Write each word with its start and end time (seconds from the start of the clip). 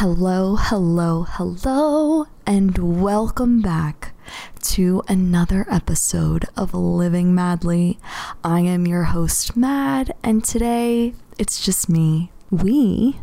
Hello, 0.00 0.56
hello, 0.56 1.22
hello, 1.26 2.26
and 2.46 3.00
welcome 3.00 3.62
back 3.62 4.12
to 4.60 5.02
another 5.08 5.66
episode 5.70 6.44
of 6.54 6.74
Living 6.74 7.34
Madly. 7.34 7.98
I 8.44 8.60
am 8.60 8.86
your 8.86 9.04
host, 9.04 9.56
Mad, 9.56 10.12
and 10.22 10.44
today 10.44 11.14
it's 11.38 11.64
just 11.64 11.88
me. 11.88 12.30
We 12.50 13.20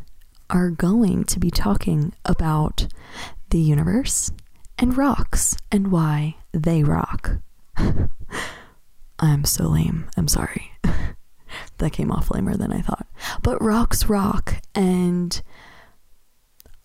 are 0.49 0.71
going 0.71 1.25
to 1.25 1.39
be 1.39 1.51
talking 1.51 2.13
about 2.25 2.87
the 3.51 3.59
universe 3.59 4.31
and 4.79 4.97
rocks 4.97 5.55
and 5.71 5.91
why 5.91 6.37
they 6.53 6.83
rock. 6.83 7.37
I'm 9.19 9.45
so 9.45 9.67
lame. 9.67 10.09
I'm 10.17 10.27
sorry. 10.27 10.71
that 11.77 11.93
came 11.93 12.11
off 12.11 12.31
lamer 12.31 12.57
than 12.57 12.73
I 12.73 12.81
thought. 12.81 13.05
But 13.43 13.61
rocks 13.61 14.09
rock, 14.09 14.55
and 14.73 15.39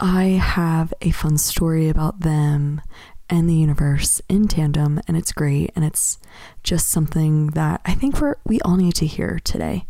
I 0.00 0.24
have 0.24 0.94
a 1.02 1.10
fun 1.10 1.38
story 1.38 1.88
about 1.88 2.20
them 2.20 2.80
and 3.28 3.48
the 3.48 3.54
universe 3.54 4.22
in 4.28 4.46
tandem, 4.46 5.00
and 5.08 5.16
it's 5.16 5.32
great, 5.32 5.70
and 5.74 5.84
it's 5.84 6.18
just 6.62 6.88
something 6.88 7.48
that 7.48 7.80
I 7.84 7.94
think 7.94 8.20
we're, 8.20 8.36
we 8.44 8.60
all 8.60 8.76
need 8.76 8.94
to 8.94 9.06
hear 9.06 9.40
today. 9.42 9.86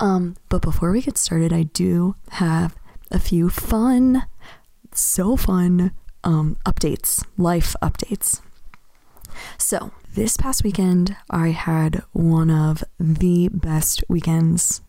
Um, 0.00 0.36
but 0.48 0.62
before 0.62 0.92
we 0.92 1.00
get 1.00 1.16
started, 1.16 1.52
I 1.52 1.64
do 1.64 2.14
have 2.32 2.76
a 3.10 3.18
few 3.18 3.48
fun, 3.48 4.26
so 4.92 5.34
fun 5.36 5.92
um, 6.22 6.56
updates, 6.66 7.24
life 7.38 7.74
updates. 7.82 8.42
So, 9.56 9.92
this 10.14 10.36
past 10.36 10.62
weekend, 10.62 11.16
I 11.30 11.48
had 11.48 12.02
one 12.12 12.50
of 12.50 12.84
the 12.98 13.48
best 13.48 14.04
weekends 14.08 14.82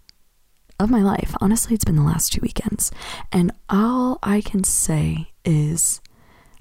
of 0.80 0.90
my 0.90 1.02
life. 1.02 1.36
Honestly, 1.42 1.76
it's 1.76 1.86
been 1.86 1.96
the 1.96 2.02
last 2.02 2.32
two 2.32 2.42
weekends. 2.42 2.92
And 3.32 3.52
all 3.70 4.18
I 4.24 4.42
can 4.42 4.64
say 4.64 5.32
is 5.44 6.02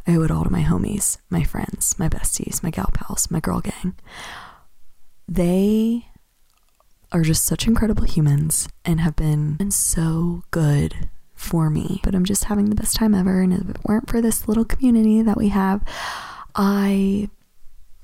I 0.07 0.17
owe 0.17 0.23
it 0.23 0.31
all 0.31 0.45
to 0.45 0.51
my 0.51 0.63
homies, 0.63 1.19
my 1.31 1.45
friends, 1.45 1.99
my 1.99 2.09
besties, 2.09 2.63
my 2.63 2.71
gal 2.71 2.91
pals, 2.93 3.31
my 3.31 3.41
girl 3.41 3.61
gang. 3.61 3.95
They 5.29 6.07
are 7.13 7.23
just 7.23 7.45
such 7.45 7.67
incredible 7.67 8.05
humans 8.05 8.69
and 8.85 9.01
have 9.01 9.17
been, 9.17 9.55
been 9.55 9.71
so 9.71 10.43
good 10.51 11.09
for 11.35 11.71
me. 11.71 12.01
But 12.03 12.15
I'm 12.15 12.25
just 12.25 12.45
having 12.45 12.71
the 12.71 12.75
best 12.75 12.97
time 12.97 13.15
ever. 13.15 13.41
And 13.41 13.53
if 13.53 13.69
it 13.69 13.77
weren't 13.85 14.11
for 14.11 14.21
this 14.21 14.49
little 14.49 14.65
community 14.65 15.23
that 15.23 15.37
we 15.37 15.49
have, 15.49 15.83
I 16.55 17.31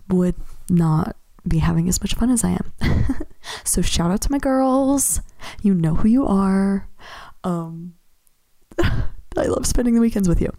would 0.08 0.36
not 0.70 1.16
be 1.46 1.58
having 1.58 1.88
as 1.88 2.00
much 2.00 2.14
fun 2.14 2.30
as 2.30 2.44
I 2.44 2.50
am. 2.50 2.72
so 3.64 3.82
shout 3.82 4.10
out 4.10 4.20
to 4.22 4.32
my 4.32 4.38
girls. 4.38 5.20
You 5.62 5.74
know 5.74 5.94
who 5.94 6.08
you 6.08 6.26
are. 6.26 6.88
Um 7.42 7.94
I 8.78 9.46
love 9.46 9.66
spending 9.66 9.94
the 9.94 10.00
weekends 10.00 10.28
with 10.28 10.40
you. 10.40 10.50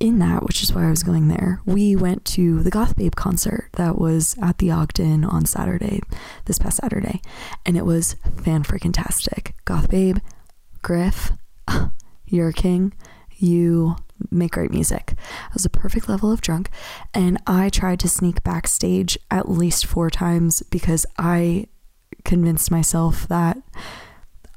In 0.00 0.20
that, 0.20 0.44
which 0.44 0.62
is 0.62 0.72
why 0.72 0.86
I 0.86 0.90
was 0.90 1.02
going 1.02 1.26
there, 1.26 1.60
we 1.66 1.96
went 1.96 2.24
to 2.26 2.62
the 2.62 2.70
Goth 2.70 2.96
Babe 2.96 3.16
concert 3.16 3.68
that 3.72 3.98
was 3.98 4.36
at 4.40 4.58
the 4.58 4.70
Ogden 4.70 5.24
on 5.24 5.44
Saturday, 5.44 6.00
this 6.44 6.58
past 6.58 6.76
Saturday, 6.76 7.20
and 7.66 7.76
it 7.76 7.84
was 7.84 8.14
fan 8.44 8.62
freaking 8.62 8.92
tastic. 8.92 9.56
Goth 9.64 9.90
Babe, 9.90 10.18
Griff, 10.82 11.32
you're 12.26 12.50
a 12.50 12.52
king. 12.52 12.92
You 13.36 13.96
make 14.30 14.52
great 14.52 14.70
music. 14.70 15.14
I 15.16 15.54
was 15.54 15.64
a 15.64 15.70
perfect 15.70 16.08
level 16.08 16.32
of 16.32 16.40
drunk, 16.40 16.70
and 17.14 17.38
I 17.46 17.68
tried 17.68 18.00
to 18.00 18.08
sneak 18.08 18.42
backstage 18.42 19.18
at 19.30 19.50
least 19.50 19.86
four 19.86 20.10
times 20.10 20.62
because 20.70 21.06
I 21.18 21.66
convinced 22.24 22.70
myself 22.70 23.26
that 23.28 23.58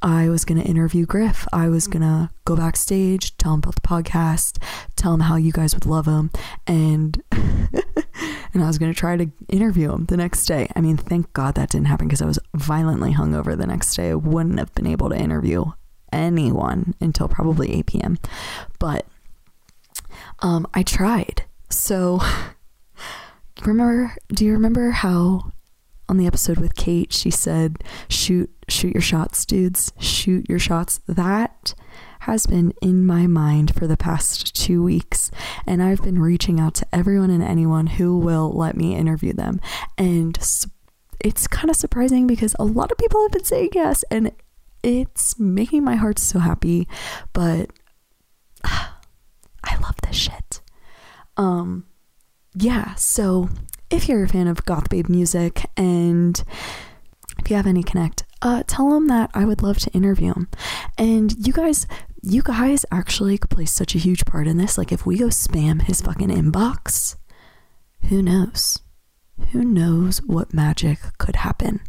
I 0.02 0.30
was 0.30 0.46
going 0.46 0.60
to 0.60 0.68
interview 0.68 1.06
Griff. 1.06 1.48
I 1.54 1.70
was 1.70 1.88
going 1.88 2.02
to 2.02 2.32
go 2.46 2.56
backstage, 2.56 3.38
tell 3.38 3.54
him 3.54 3.60
about 3.60 3.76
the 3.76 3.82
podcast, 3.82 4.62
tell 4.96 5.14
him 5.14 5.22
how 5.22 5.36
you 5.36 5.52
guys 5.52 5.76
would 5.76 5.86
love 5.86 6.08
him, 6.08 6.32
and 6.66 7.22
and 7.32 8.64
I 8.64 8.68
was 8.68 8.80
going 8.80 8.92
to 8.92 9.00
try 9.00 9.16
to 9.16 9.30
interview 9.48 9.92
him 9.92 10.06
the 10.06 10.18
next 10.18 10.46
day. 10.46 10.68
I 10.76 10.82
mean, 10.82 10.98
thank 10.98 11.32
God 11.34 11.56
that 11.56 11.70
didn't 11.70 11.88
happen 11.88 12.08
because 12.08 12.22
I 12.22 12.26
was 12.26 12.40
violently 12.56 13.14
hungover 13.14 13.56
the 13.58 13.68
next 13.68 13.96
day. 13.96 14.10
I 14.10 14.16
wouldn't 14.16 14.60
have 14.60 14.74
been 14.74 14.88
able 14.88 15.10
to 15.10 15.18
interview 15.18 15.66
anyone 16.12 16.96
until 17.00 17.28
probably 17.28 17.72
8 17.72 17.86
p.m. 17.86 18.18
But 18.80 19.06
um, 20.42 20.68
I 20.74 20.84
tried. 20.84 21.44
So, 21.70 22.20
remember? 23.66 24.16
Do 24.30 24.46
you 24.46 24.54
remember 24.54 24.92
how 24.92 25.52
on 26.10 26.18
the 26.18 26.28
episode 26.28 26.58
with 26.58 26.76
Kate 26.76 27.14
she 27.14 27.32
said, 27.32 27.84
"Shoot, 28.10 28.50
shoot 28.68 28.94
your 28.94 29.02
shots, 29.02 29.46
dudes. 29.46 29.94
Shoot 30.00 30.50
your 30.50 30.60
shots." 30.60 31.00
That 31.08 31.74
has 32.22 32.46
been 32.46 32.74
in 32.82 33.06
my 33.06 33.26
mind 33.26 33.74
for 33.74 33.88
the 33.88 33.98
past 33.98 34.56
two 34.56 34.84
weeks, 34.84 35.32
and 35.66 35.82
I've 35.82 36.04
been 36.04 36.20
reaching 36.20 36.60
out 36.60 36.76
to 36.76 36.88
everyone 36.94 37.30
and 37.30 37.44
anyone 37.44 37.88
who 37.88 38.18
will 38.18 38.52
let 38.52 38.76
me 38.76 38.96
interview 38.96 39.34
them, 39.34 39.60
and 39.98 40.38
it's 41.24 41.48
kind 41.48 41.70
of 41.70 41.76
surprising 41.76 42.28
because 42.28 42.56
a 42.60 42.66
lot 42.66 42.92
of 42.92 42.98
people 42.98 43.22
have 43.22 43.32
been 43.32 43.44
saying 43.44 43.70
yes, 43.74 44.04
and 44.12 44.32
it's 44.84 45.40
making 45.40 45.84
my 45.84 45.96
heart 45.96 46.20
so 46.20 46.40
happy. 46.40 46.88
But 47.34 47.70
I 49.72 49.78
love 49.78 49.96
this 50.04 50.16
shit. 50.16 50.62
Um, 51.38 51.86
yeah, 52.54 52.96
so 52.96 53.50
if 53.90 54.08
you're 54.08 54.24
a 54.24 54.30
fan 54.30 54.48
of 54.48 54.66
goth 54.66 54.90
babe 54.90 55.10
music 55.10 55.66
and 55.78 56.44
if 57.40 57.50
you 57.50 57.56
have 57.56 57.68
any 57.68 57.84
connect, 57.84 58.24
uh, 58.42 58.64
tell 58.68 58.90
them 58.90 59.08
that 59.08 59.32
I 59.34 59.46
would 59.46 59.62
love 59.62 59.78
to 59.80 59.92
interview 59.92 60.34
them. 60.34 60.50
And 60.98 61.46
you 61.46 61.54
guys, 61.54 61.88
you 62.22 62.42
guys 62.42 62.86
actually 62.92 63.38
play 63.38 63.66
such 63.66 63.96
a 63.96 64.00
huge 64.00 64.26
part 64.26 64.48
in 64.48 64.58
this. 64.58 64.78
Like 64.78 64.92
if 64.92 65.06
we 65.06 65.18
go 65.18 65.28
spam 65.28 65.82
his 65.82 66.02
fucking 66.02 66.30
inbox, 66.30 67.16
who 68.10 68.22
knows? 68.22 68.80
Who 69.52 69.64
knows 69.64 70.20
what 70.20 70.54
magic 70.54 71.00
could 71.18 71.38
happen? 71.38 71.82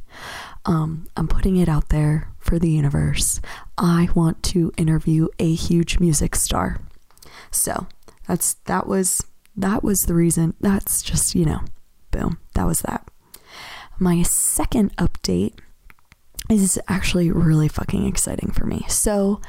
Um, 0.65 1.07
I'm 1.17 1.29
putting 1.29 1.57
it 1.57 1.69
out 1.69 1.89
there 1.89 2.29
for 2.39 2.59
the 2.59 2.71
universe. 2.71 3.41
I 3.77 4.09
want 4.15 4.43
to 4.45 4.73
interview 4.77 5.29
a 5.39 5.53
huge 5.55 5.99
music 5.99 6.35
star. 6.35 6.79
So 7.51 7.87
that's 8.27 8.55
that 8.67 8.87
was 8.87 9.25
that 9.57 9.83
was 9.83 10.07
the 10.07 10.15
reason. 10.15 10.55
That's 10.61 11.03
just, 11.03 11.35
you 11.35 11.45
know, 11.45 11.61
boom. 12.11 12.39
That 12.55 12.67
was 12.67 12.81
that. 12.83 13.09
My 13.99 14.23
second 14.23 14.97
update 14.97 15.59
is 16.51 16.81
actually 16.89 17.31
really 17.31 17.69
fucking 17.69 18.07
exciting 18.07 18.51
for 18.51 18.67
me. 18.67 18.85
So 18.89 19.41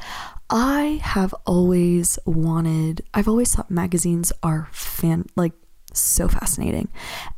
I 0.50 1.00
have 1.02 1.34
always 1.46 2.18
wanted, 2.24 3.02
I've 3.14 3.28
always 3.28 3.54
thought 3.54 3.70
magazines 3.70 4.32
are 4.42 4.68
fan, 4.70 5.26
like 5.36 5.52
so 5.92 6.28
fascinating. 6.28 6.88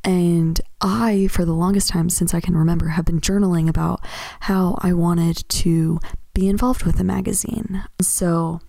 And 0.04 0.60
I, 0.80 1.28
for 1.28 1.44
the 1.44 1.52
longest 1.52 1.88
time 1.88 2.10
since 2.10 2.34
I 2.34 2.40
can 2.40 2.56
remember, 2.56 2.88
have 2.88 3.04
been 3.04 3.20
journaling 3.20 3.68
about 3.68 4.04
how 4.40 4.76
I 4.80 4.92
wanted 4.92 5.48
to 5.48 6.00
be 6.34 6.48
involved 6.48 6.84
with 6.84 7.00
a 7.00 7.04
magazine. 7.04 7.84
So 8.00 8.60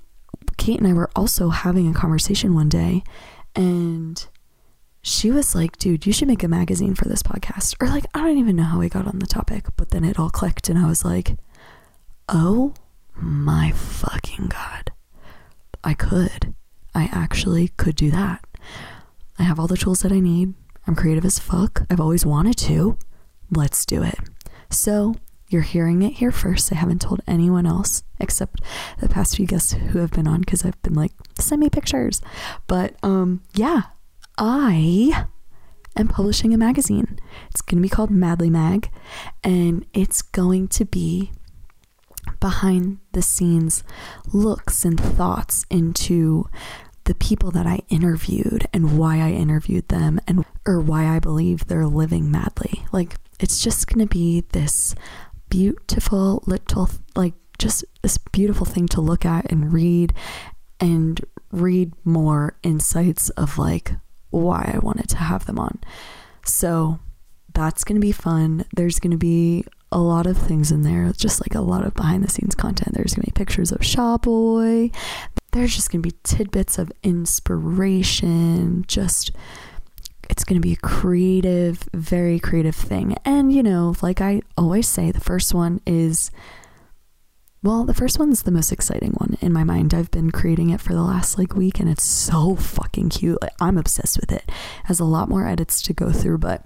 Kate 0.57 0.79
and 0.79 0.87
I 0.87 0.93
were 0.93 1.09
also 1.15 1.49
having 1.49 1.87
a 1.89 1.93
conversation 1.93 2.53
one 2.53 2.69
day, 2.69 3.03
and 3.55 4.25
she 5.01 5.31
was 5.31 5.55
like, 5.55 5.77
dude, 5.77 6.05
you 6.05 6.13
should 6.13 6.27
make 6.27 6.43
a 6.43 6.47
magazine 6.47 6.95
for 6.95 7.07
this 7.07 7.23
podcast. 7.23 7.75
Or, 7.81 7.87
like, 7.87 8.05
I 8.13 8.19
don't 8.19 8.37
even 8.37 8.55
know 8.55 8.63
how 8.63 8.79
we 8.79 8.89
got 8.89 9.07
on 9.07 9.19
the 9.19 9.25
topic, 9.25 9.65
but 9.77 9.89
then 9.91 10.03
it 10.03 10.19
all 10.19 10.29
clicked, 10.29 10.69
and 10.69 10.77
I 10.77 10.87
was 10.87 11.05
like, 11.05 11.37
oh 12.27 12.73
my 13.15 13.71
fucking 13.71 14.47
God. 14.47 14.91
I 15.83 15.93
could. 15.93 16.53
I 16.93 17.09
actually 17.11 17.69
could 17.69 17.95
do 17.95 18.11
that. 18.11 18.43
I 19.39 19.43
have 19.43 19.59
all 19.59 19.67
the 19.67 19.77
tools 19.77 20.01
that 20.01 20.11
I 20.11 20.19
need. 20.19 20.53
I'm 20.85 20.95
creative 20.95 21.25
as 21.25 21.39
fuck. 21.39 21.83
I've 21.89 21.99
always 21.99 22.25
wanted 22.25 22.57
to. 22.59 22.97
Let's 23.51 23.85
do 23.85 24.03
it. 24.03 24.17
So, 24.69 25.15
you're 25.49 25.61
hearing 25.61 26.01
it 26.01 26.13
here 26.13 26.31
first. 26.31 26.71
I 26.71 26.75
haven't 26.75 27.01
told 27.01 27.21
anyone 27.27 27.65
else 27.65 28.03
except 28.19 28.61
the 28.99 29.09
past 29.09 29.35
few 29.35 29.45
guests 29.45 29.73
who 29.73 29.99
have 29.99 30.11
been 30.11 30.27
on 30.27 30.41
because 30.41 30.65
I've 30.65 30.81
been 30.81 30.93
like, 30.93 31.11
send 31.39 31.61
me 31.61 31.69
pictures. 31.69 32.21
But 32.67 32.95
um, 33.03 33.43
yeah, 33.53 33.83
I 34.37 35.27
am 35.95 36.07
publishing 36.07 36.53
a 36.53 36.57
magazine. 36.57 37.19
It's 37.49 37.61
going 37.61 37.77
to 37.77 37.81
be 37.81 37.89
called 37.89 38.11
Madly 38.11 38.49
Mag, 38.49 38.89
and 39.43 39.85
it's 39.93 40.21
going 40.21 40.67
to 40.69 40.85
be 40.85 41.31
behind 42.39 42.99
the 43.13 43.21
scenes 43.21 43.83
looks 44.33 44.83
and 44.83 44.99
thoughts 44.99 45.65
into 45.69 46.49
the 47.05 47.15
people 47.15 47.51
that 47.51 47.65
I 47.65 47.79
interviewed 47.87 48.67
and 48.73 48.99
why 48.99 49.19
I 49.19 49.31
interviewed 49.31 49.87
them 49.87 50.19
and 50.27 50.43
or 50.65 50.81
why 50.81 51.05
I 51.05 51.19
believe 51.19 51.67
they're 51.67 51.87
living 51.87 52.29
madly. 52.29 52.85
Like 52.91 53.15
it's 53.39 53.63
just 53.63 53.87
going 53.87 54.05
to 54.05 54.13
be 54.13 54.43
this 54.51 54.93
beautiful 55.49 56.43
little 56.45 56.89
like 57.15 57.33
just 57.57 57.83
this 58.01 58.17
beautiful 58.17 58.65
thing 58.65 58.87
to 58.87 59.01
look 59.01 59.25
at 59.25 59.51
and 59.51 59.73
read 59.73 60.13
and 60.79 61.21
read 61.51 61.93
more 62.05 62.57
insights 62.63 63.29
of 63.31 63.57
like 63.57 63.93
why 64.29 64.71
I 64.73 64.79
wanted 64.79 65.09
to 65.09 65.17
have 65.17 65.45
them 65.45 65.59
on. 65.59 65.79
So 66.45 66.99
that's 67.53 67.83
going 67.83 67.95
to 67.95 68.05
be 68.05 68.11
fun. 68.11 68.65
There's 68.75 68.99
going 68.99 69.11
to 69.11 69.17
be 69.17 69.65
a 69.91 69.99
lot 69.99 70.27
of 70.27 70.37
things 70.37 70.71
in 70.71 70.83
there, 70.83 71.11
just 71.13 71.41
like 71.41 71.55
a 71.55 71.61
lot 71.61 71.85
of 71.85 71.93
behind 71.93 72.23
the 72.23 72.29
scenes 72.29 72.55
content. 72.55 72.93
There's 72.93 73.13
going 73.13 73.23
to 73.23 73.31
be 73.31 73.39
pictures 73.39 73.71
of 73.71 73.85
Shaw 73.85 74.17
Boy. 74.17 74.91
there's 75.53 75.73
just 75.75 75.91
going 75.91 76.03
to 76.03 76.09
be 76.09 76.17
tidbits 76.23 76.77
of 76.77 76.91
inspiration, 77.03 78.85
just 78.87 79.31
it's 80.29 80.43
going 80.43 80.61
to 80.61 80.65
be 80.65 80.73
a 80.73 80.77
creative, 80.77 81.87
very 81.93 82.39
creative 82.39 82.75
thing. 82.75 83.15
And, 83.25 83.51
you 83.51 83.63
know, 83.63 83.95
like 84.01 84.21
I 84.21 84.41
always 84.57 84.87
say, 84.87 85.11
the 85.11 85.19
first 85.19 85.53
one 85.53 85.81
is, 85.85 86.31
well, 87.63 87.83
the 87.83 87.93
first 87.93 88.19
one's 88.19 88.43
the 88.43 88.51
most 88.51 88.71
exciting 88.71 89.11
one 89.13 89.37
in 89.41 89.51
my 89.51 89.63
mind. 89.63 89.93
I've 89.93 90.11
been 90.11 90.31
creating 90.31 90.69
it 90.69 90.81
for 90.81 90.93
the 90.93 91.01
last 91.01 91.37
like 91.37 91.55
week 91.55 91.79
and 91.79 91.89
it's 91.89 92.05
so 92.05 92.55
fucking 92.55 93.09
cute. 93.09 93.41
Like, 93.41 93.53
I'm 93.59 93.77
obsessed 93.77 94.19
with 94.19 94.31
it. 94.31 94.43
it. 94.47 94.51
Has 94.85 94.99
a 94.99 95.05
lot 95.05 95.29
more 95.29 95.47
edits 95.47 95.81
to 95.83 95.93
go 95.93 96.11
through, 96.11 96.37
but 96.39 96.65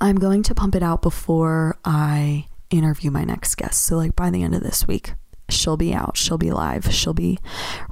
I'm 0.00 0.16
going 0.16 0.42
to 0.44 0.54
pump 0.54 0.74
it 0.74 0.82
out 0.82 1.02
before 1.02 1.78
I 1.84 2.46
interview 2.70 3.10
my 3.10 3.24
next 3.24 3.54
guest. 3.54 3.82
So, 3.82 3.96
like, 3.96 4.16
by 4.16 4.30
the 4.30 4.42
end 4.42 4.54
of 4.54 4.62
this 4.62 4.86
week 4.86 5.14
she'll 5.48 5.76
be 5.76 5.92
out, 5.94 6.16
she'll 6.16 6.38
be 6.38 6.50
live, 6.50 6.92
she'll 6.92 7.14
be 7.14 7.38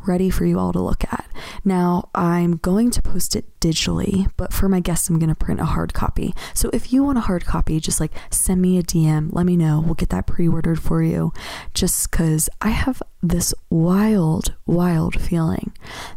ready 0.07 0.31
for 0.31 0.45
you 0.45 0.59
all 0.59 0.73
to 0.73 0.81
look 0.81 1.05
at. 1.05 1.29
Now, 1.65 2.09
I'm 2.15 2.57
going 2.57 2.91
to 2.91 3.03
post 3.03 3.37
it 3.37 3.59
digitally, 3.61 4.31
but 4.37 4.53
for 4.53 4.69
my 4.69 4.81
guests, 4.81 5.09
I'm 5.09 5.19
going 5.19 5.29
to 5.29 5.35
print 5.35 5.61
a 5.61 5.65
hard 5.65 5.95
copy. 5.95 6.35
So 6.53 6.71
if 6.73 6.93
you 6.93 7.03
want 7.05 7.19
a 7.19 7.23
hard 7.23 7.45
copy, 7.45 7.81
just 7.81 8.01
like 8.01 8.13
send 8.31 8.61
me 8.61 8.79
a 8.79 8.83
DM, 8.83 9.33
let 9.33 9.47
me 9.47 9.57
know. 9.57 9.81
We'll 9.81 9.95
get 9.95 10.11
that 10.11 10.27
pre 10.27 10.49
ordered 10.49 10.81
for 10.81 11.03
you. 11.03 11.33
Just 11.73 12.11
because 12.11 12.49
I 12.61 12.71
have 12.71 13.03
this 13.23 13.55
wild, 13.71 14.55
wild 14.67 15.21
feeling 15.21 15.73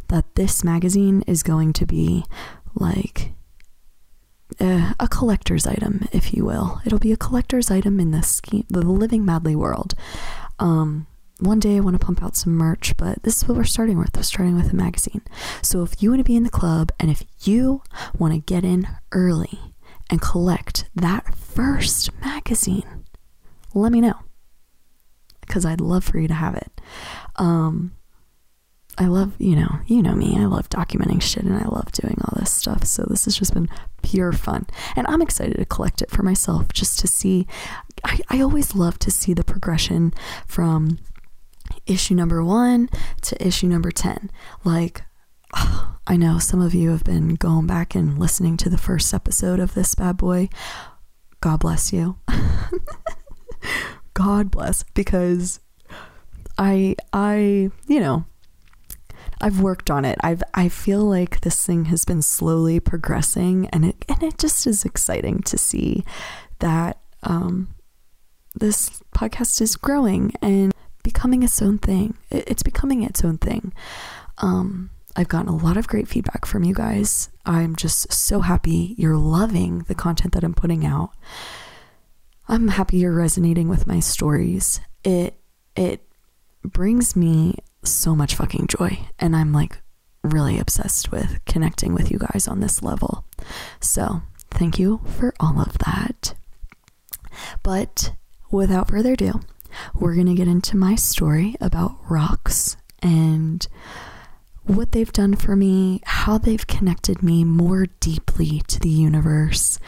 that 0.08 0.34
this 0.34 0.62
magazine 0.62 1.22
is 1.26 1.42
going 1.42 1.72
to 1.74 1.86
be 1.86 2.24
like 2.74 3.32
uh, 4.60 4.92
a 4.98 5.08
collector's 5.08 5.66
item, 5.66 6.08
if 6.12 6.34
you 6.34 6.44
will. 6.44 6.80
It'll 6.84 6.98
be 6.98 7.12
a 7.12 7.16
collector's 7.16 7.70
item 7.70 8.00
in 8.00 8.10
the 8.10 8.22
scheme, 8.22 8.66
the 8.68 8.82
living 8.82 9.24
madly 9.24 9.54
world. 9.54 9.94
Um, 10.58 11.06
one 11.40 11.60
day 11.60 11.76
I 11.76 11.80
want 11.80 11.98
to 11.98 12.04
pump 12.04 12.22
out 12.22 12.36
some 12.36 12.54
merch, 12.54 12.96
but 12.96 13.22
this 13.22 13.38
is 13.38 13.48
what 13.48 13.56
we're 13.56 13.64
starting 13.64 13.98
with. 13.98 14.16
We're 14.16 14.22
starting 14.22 14.56
with 14.56 14.72
a 14.72 14.76
magazine. 14.76 15.22
So 15.62 15.82
if 15.82 16.02
you 16.02 16.10
want 16.10 16.20
to 16.20 16.24
be 16.24 16.36
in 16.36 16.42
the 16.42 16.50
club 16.50 16.90
and 16.98 17.10
if 17.10 17.22
you 17.42 17.82
want 18.16 18.34
to 18.34 18.40
get 18.40 18.64
in 18.64 18.88
early 19.12 19.58
and 20.10 20.20
collect 20.20 20.88
that 20.94 21.34
first 21.34 22.10
magazine, 22.20 23.04
let 23.74 23.92
me 23.92 24.00
know. 24.00 24.14
Because 25.40 25.64
I'd 25.64 25.80
love 25.80 26.04
for 26.04 26.18
you 26.18 26.28
to 26.28 26.34
have 26.34 26.54
it. 26.56 26.80
Um, 27.36 27.92
I 28.98 29.06
love, 29.06 29.34
you 29.38 29.54
know, 29.54 29.78
you 29.86 30.02
know 30.02 30.14
me. 30.14 30.36
I 30.36 30.46
love 30.46 30.68
documenting 30.68 31.22
shit 31.22 31.44
and 31.44 31.56
I 31.56 31.64
love 31.66 31.92
doing 31.92 32.18
all 32.20 32.36
this 32.38 32.52
stuff. 32.52 32.84
So 32.84 33.04
this 33.08 33.26
has 33.26 33.36
just 33.36 33.54
been 33.54 33.68
pure 34.02 34.32
fun. 34.32 34.66
And 34.96 35.06
I'm 35.06 35.22
excited 35.22 35.56
to 35.56 35.64
collect 35.64 36.02
it 36.02 36.10
for 36.10 36.24
myself 36.24 36.72
just 36.72 36.98
to 36.98 37.06
see. 37.06 37.46
I, 38.02 38.18
I 38.28 38.40
always 38.40 38.74
love 38.74 38.98
to 39.00 39.12
see 39.12 39.34
the 39.34 39.44
progression 39.44 40.12
from 40.46 40.98
issue 41.88 42.14
number 42.14 42.44
one 42.44 42.88
to 43.22 43.46
issue 43.46 43.66
number 43.66 43.90
10. 43.90 44.30
Like, 44.64 45.02
oh, 45.54 45.96
I 46.06 46.16
know 46.16 46.38
some 46.38 46.62
of 46.62 46.74
you 46.74 46.90
have 46.90 47.04
been 47.04 47.34
going 47.34 47.66
back 47.66 47.94
and 47.94 48.18
listening 48.18 48.56
to 48.58 48.70
the 48.70 48.78
first 48.78 49.12
episode 49.12 49.60
of 49.60 49.74
this 49.74 49.94
bad 49.94 50.16
boy. 50.16 50.48
God 51.42 51.60
bless 51.60 51.92
you. 51.92 52.16
God 54.14 54.50
bless 54.50 54.84
because 54.94 55.60
I 56.56 56.96
I 57.12 57.70
you 57.86 58.00
know 58.00 58.24
I've 59.40 59.60
worked 59.60 59.90
on 59.90 60.04
it. 60.04 60.18
I've 60.22 60.42
I 60.54 60.68
feel 60.68 61.04
like 61.04 61.42
this 61.42 61.64
thing 61.64 61.86
has 61.86 62.04
been 62.04 62.22
slowly 62.22 62.80
progressing 62.80 63.68
and 63.68 63.84
it 63.84 64.04
and 64.08 64.22
it 64.22 64.38
just 64.38 64.66
is 64.66 64.84
exciting 64.84 65.42
to 65.42 65.56
see 65.56 66.04
that 66.58 66.98
um 67.22 67.74
this 68.54 69.00
podcast 69.14 69.60
is 69.60 69.76
growing 69.76 70.32
and 70.42 70.72
becoming 71.08 71.42
its 71.42 71.62
own 71.62 71.78
thing. 71.78 72.18
It's 72.30 72.62
becoming 72.62 73.02
its 73.02 73.24
own 73.24 73.38
thing. 73.38 73.72
Um, 74.38 74.90
I've 75.16 75.28
gotten 75.28 75.48
a 75.48 75.56
lot 75.56 75.78
of 75.78 75.88
great 75.88 76.06
feedback 76.06 76.44
from 76.44 76.64
you 76.64 76.74
guys. 76.74 77.30
I'm 77.46 77.76
just 77.76 78.12
so 78.12 78.40
happy 78.40 78.94
you're 78.98 79.16
loving 79.16 79.80
the 79.88 79.94
content 79.94 80.34
that 80.34 80.44
I'm 80.44 80.52
putting 80.54 80.84
out. 80.84 81.10
I'm 82.46 82.68
happy 82.68 82.98
you're 82.98 83.14
resonating 83.14 83.68
with 83.68 83.86
my 83.86 84.00
stories. 84.00 84.80
It 85.02 85.34
it 85.74 86.02
brings 86.62 87.16
me 87.16 87.54
so 87.84 88.14
much 88.14 88.34
fucking 88.34 88.66
joy 88.66 88.98
and 89.18 89.34
I'm 89.34 89.52
like 89.52 89.80
really 90.22 90.58
obsessed 90.58 91.10
with 91.10 91.42
connecting 91.46 91.94
with 91.94 92.10
you 92.10 92.18
guys 92.18 92.46
on 92.46 92.60
this 92.60 92.82
level. 92.82 93.24
So, 93.80 94.20
thank 94.50 94.78
you 94.78 95.00
for 95.16 95.32
all 95.40 95.58
of 95.60 95.78
that. 95.78 96.34
But 97.62 98.12
without 98.50 98.90
further 98.90 99.14
ado, 99.14 99.40
we're 99.94 100.14
going 100.14 100.26
to 100.26 100.34
get 100.34 100.48
into 100.48 100.76
my 100.76 100.94
story 100.94 101.56
about 101.60 101.96
rocks 102.08 102.76
and 103.00 103.66
what 104.64 104.92
they've 104.92 105.12
done 105.12 105.34
for 105.34 105.56
me, 105.56 106.00
how 106.04 106.36
they've 106.36 106.66
connected 106.66 107.22
me 107.22 107.42
more 107.42 107.86
deeply 108.00 108.62
to 108.68 108.78
the 108.78 108.90
universe, 108.90 109.78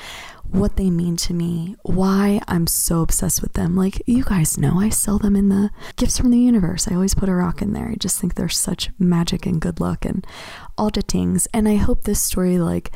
what 0.49 0.77
they 0.77 0.91
mean 0.91 1.17
to 1.17 1.35
me, 1.35 1.77
why 1.83 2.41
I'm 2.49 2.67
so 2.67 3.03
obsessed 3.03 3.43
with 3.43 3.53
them. 3.53 3.77
Like, 3.77 4.03
you 4.07 4.25
guys 4.25 4.59
know, 4.59 4.81
I 4.81 4.89
sell 4.89 5.19
them 5.19 5.37
in 5.37 5.49
the 5.49 5.71
gifts 5.97 6.19
from 6.19 6.31
the 6.31 6.39
universe. 6.39 6.89
I 6.89 6.95
always 6.95 7.15
put 7.15 7.29
a 7.29 7.35
rock 7.35 7.61
in 7.63 7.73
there. 7.73 7.89
I 7.89 7.95
just 7.97 8.19
think 8.19 8.35
they're 8.35 8.49
such 8.49 8.91
magic 8.99 9.47
and 9.47 9.61
good 9.61 9.81
luck 9.81 10.05
and 10.05 10.27
all 10.79 10.91
the 10.91 11.03
things. 11.03 11.47
And 11.53 11.69
I 11.69 11.77
hope 11.77 12.03
this 12.05 12.23
story, 12.23 12.59
like, 12.59 12.91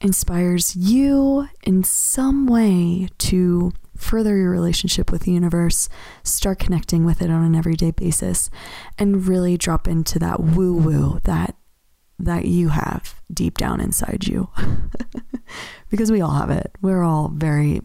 inspires 0.00 0.76
you 0.76 1.48
in 1.62 1.84
some 1.84 2.46
way 2.46 3.08
to 3.18 3.72
further 3.96 4.36
your 4.36 4.50
relationship 4.50 5.10
with 5.10 5.22
the 5.22 5.32
universe, 5.32 5.88
start 6.22 6.58
connecting 6.58 7.04
with 7.04 7.22
it 7.22 7.30
on 7.30 7.44
an 7.44 7.54
everyday 7.54 7.90
basis, 7.90 8.50
and 8.98 9.26
really 9.26 9.56
drop 9.56 9.88
into 9.88 10.18
that 10.18 10.40
woo 10.40 10.74
woo 10.74 11.20
that 11.24 11.56
that 12.18 12.44
you 12.44 12.68
have 12.68 13.20
deep 13.32 13.58
down 13.58 13.80
inside 13.80 14.26
you. 14.26 14.48
because 15.90 16.10
we 16.10 16.20
all 16.20 16.32
have 16.32 16.50
it. 16.50 16.72
We're 16.80 17.02
all 17.02 17.28
very 17.28 17.80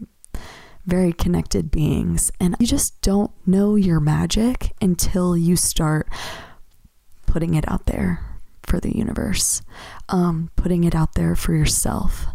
very 0.86 1.12
connected 1.12 1.70
beings 1.70 2.32
and 2.40 2.56
you 2.58 2.66
just 2.66 3.00
don't 3.02 3.30
know 3.46 3.76
your 3.76 4.00
magic 4.00 4.72
until 4.80 5.36
you 5.36 5.54
start 5.54 6.08
putting 7.26 7.54
it 7.54 7.64
out 7.70 7.86
there 7.86 8.24
for 8.66 8.80
the 8.80 8.96
universe, 8.96 9.62
um, 10.08 10.50
putting 10.56 10.84
it 10.84 10.94
out 10.94 11.14
there 11.14 11.36
for 11.36 11.54
yourself. 11.54 12.26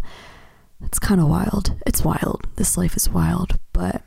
It's 0.84 1.00
kind 1.00 1.22
of 1.22 1.28
wild. 1.28 1.76
It's 1.86 2.04
wild. 2.04 2.48
This 2.56 2.78
life 2.78 2.96
is 2.96 3.10
wild, 3.10 3.58
but 3.74 4.02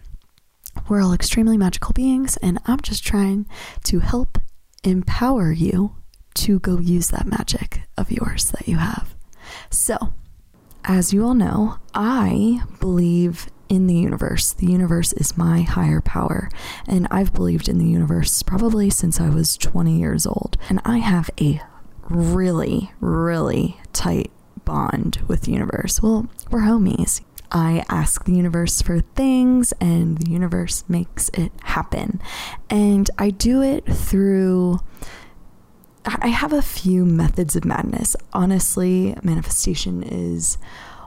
we're 0.88 1.02
all 1.02 1.12
extremely 1.12 1.56
magical 1.56 1.92
beings, 1.92 2.36
and 2.38 2.58
I'm 2.66 2.80
just 2.80 3.04
trying 3.04 3.46
to 3.84 4.00
help 4.00 4.38
empower 4.84 5.50
you 5.52 5.96
to 6.34 6.58
go 6.60 6.78
use 6.78 7.08
that 7.08 7.26
magic 7.26 7.82
of 7.96 8.12
yours 8.12 8.50
that 8.52 8.68
you 8.68 8.76
have. 8.76 9.14
So, 9.70 10.14
as 10.84 11.12
you 11.12 11.24
all 11.24 11.34
know, 11.34 11.78
I 11.94 12.62
believe 12.80 13.48
in 13.68 13.86
the 13.86 13.94
universe. 13.94 14.52
The 14.52 14.70
universe 14.70 15.12
is 15.14 15.36
my 15.36 15.62
higher 15.62 16.00
power, 16.00 16.48
and 16.86 17.06
I've 17.10 17.34
believed 17.34 17.68
in 17.68 17.78
the 17.78 17.86
universe 17.86 18.42
probably 18.42 18.88
since 18.90 19.20
I 19.20 19.28
was 19.28 19.56
20 19.56 19.98
years 19.98 20.26
old. 20.26 20.56
And 20.68 20.80
I 20.84 20.98
have 20.98 21.30
a 21.40 21.60
really, 22.08 22.92
really 23.00 23.78
tight 23.92 24.30
bond 24.68 25.18
with 25.26 25.42
the 25.42 25.52
universe. 25.52 26.02
Well, 26.02 26.28
we're 26.50 26.60
homies. 26.60 27.22
I 27.50 27.82
ask 27.88 28.24
the 28.24 28.34
universe 28.34 28.82
for 28.82 29.00
things 29.00 29.72
and 29.80 30.18
the 30.18 30.30
universe 30.30 30.84
makes 30.88 31.30
it 31.30 31.50
happen. 31.62 32.20
And 32.68 33.10
I 33.18 33.30
do 33.30 33.62
it 33.62 33.86
through. 33.86 34.80
I 36.04 36.28
have 36.28 36.52
a 36.52 36.60
few 36.60 37.06
methods 37.06 37.56
of 37.56 37.64
madness. 37.64 38.14
Honestly, 38.34 39.16
manifestation 39.22 40.02
is 40.02 40.58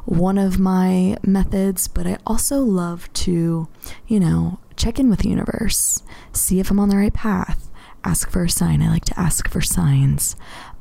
one 0.06 0.39
of 0.39 0.58
my 0.58 1.18
methods, 1.24 1.88
but 1.88 2.08
I 2.08 2.18
also 2.25 2.62
love 2.62 3.13
to, 3.13 3.68
you 4.08 4.20
know, 4.20 4.60
check 4.75 5.00
in 5.00 5.10
with 5.10 5.20
the 5.20 5.30
universe, 5.30 6.01
see 6.34 6.60
if 6.60 6.72
I'm 6.72 6.80
on 6.80 6.89
the 6.89 6.98
right 6.98 7.13
path, 7.13 7.70
ask 8.03 8.32
for 8.32 8.44
a 8.44 8.50
sign. 8.50 8.82
I 8.82 8.89
like 8.89 9.06
to 9.06 9.20
ask 9.20 9.48
for 9.48 9.62
signs. 9.62 10.36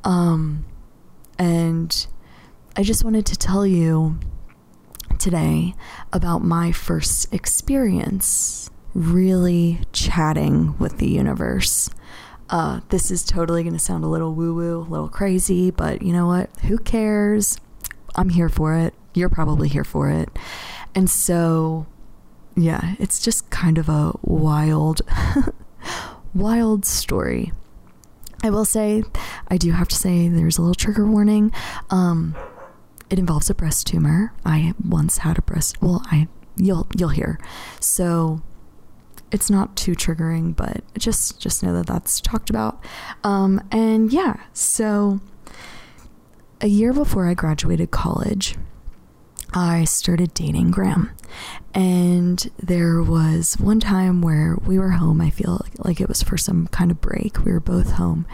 Um, 0.04 0.64
and 1.38 2.06
I 2.76 2.82
just 2.82 3.04
wanted 3.04 3.26
to 3.26 3.36
tell 3.36 3.66
you 3.66 4.18
today 5.18 5.74
about 6.12 6.38
my 6.38 6.70
first 6.70 7.32
experience 7.34 8.70
really 8.94 9.80
chatting 9.92 10.78
with 10.78 10.98
the 10.98 11.08
universe. 11.08 11.90
Uh, 12.48 12.80
this 12.88 13.10
is 13.10 13.24
totally 13.24 13.62
going 13.64 13.74
to 13.74 13.78
sound 13.78 14.04
a 14.04 14.08
little 14.08 14.34
woo 14.34 14.54
woo, 14.54 14.78
a 14.80 14.88
little 14.88 15.08
crazy, 15.08 15.70
but 15.70 16.02
you 16.02 16.12
know 16.12 16.26
what? 16.26 16.48
Who 16.60 16.78
cares? 16.78 17.58
I'm 18.14 18.28
here 18.28 18.48
for 18.48 18.74
it. 18.74 18.94
You're 19.14 19.28
probably 19.28 19.68
here 19.68 19.84
for 19.84 20.08
it. 20.08 20.28
And 20.94 21.10
so, 21.10 21.86
yeah, 22.56 22.94
it's 23.00 23.20
just 23.20 23.50
kind 23.50 23.78
of 23.78 23.88
a 23.88 24.12
wild, 24.22 25.02
wild 26.34 26.84
story. 26.84 27.52
I 28.42 28.50
will 28.50 28.64
say, 28.64 29.02
I 29.48 29.56
do 29.56 29.72
have 29.72 29.88
to 29.88 29.96
say, 29.96 30.28
there's 30.28 30.56
a 30.56 30.62
little 30.62 30.74
trigger 30.74 31.06
warning. 31.06 31.52
Um, 31.90 32.34
it 33.10 33.18
involves 33.18 33.50
a 33.50 33.54
breast 33.54 33.86
tumor. 33.86 34.32
I 34.44 34.74
once 34.82 35.18
had 35.18 35.38
a 35.38 35.42
breast. 35.42 35.82
Well, 35.82 36.02
I 36.06 36.28
you'll 36.56 36.86
you'll 36.96 37.10
hear. 37.10 37.38
So 37.80 38.40
it's 39.32 39.50
not 39.50 39.76
too 39.76 39.92
triggering, 39.92 40.54
but 40.56 40.82
just 40.98 41.40
just 41.40 41.62
know 41.62 41.72
that 41.74 41.86
that's 41.86 42.20
talked 42.20 42.50
about. 42.50 42.82
Um, 43.24 43.62
and 43.70 44.12
yeah, 44.12 44.36
so 44.52 45.20
a 46.60 46.66
year 46.68 46.92
before 46.92 47.26
I 47.26 47.34
graduated 47.34 47.90
college, 47.90 48.56
I 49.52 49.84
started 49.84 50.34
dating 50.34 50.70
Graham. 50.70 51.10
And 51.74 52.50
there 52.58 53.02
was 53.02 53.54
one 53.58 53.80
time 53.80 54.20
where 54.22 54.56
we 54.64 54.78
were 54.78 54.90
home. 54.90 55.20
I 55.20 55.30
feel 55.30 55.64
like 55.78 56.00
it 56.00 56.08
was 56.08 56.22
for 56.22 56.36
some 56.36 56.66
kind 56.68 56.90
of 56.90 57.00
break. 57.00 57.44
We 57.44 57.52
were 57.52 57.60
both 57.60 57.92
home. 57.92 58.26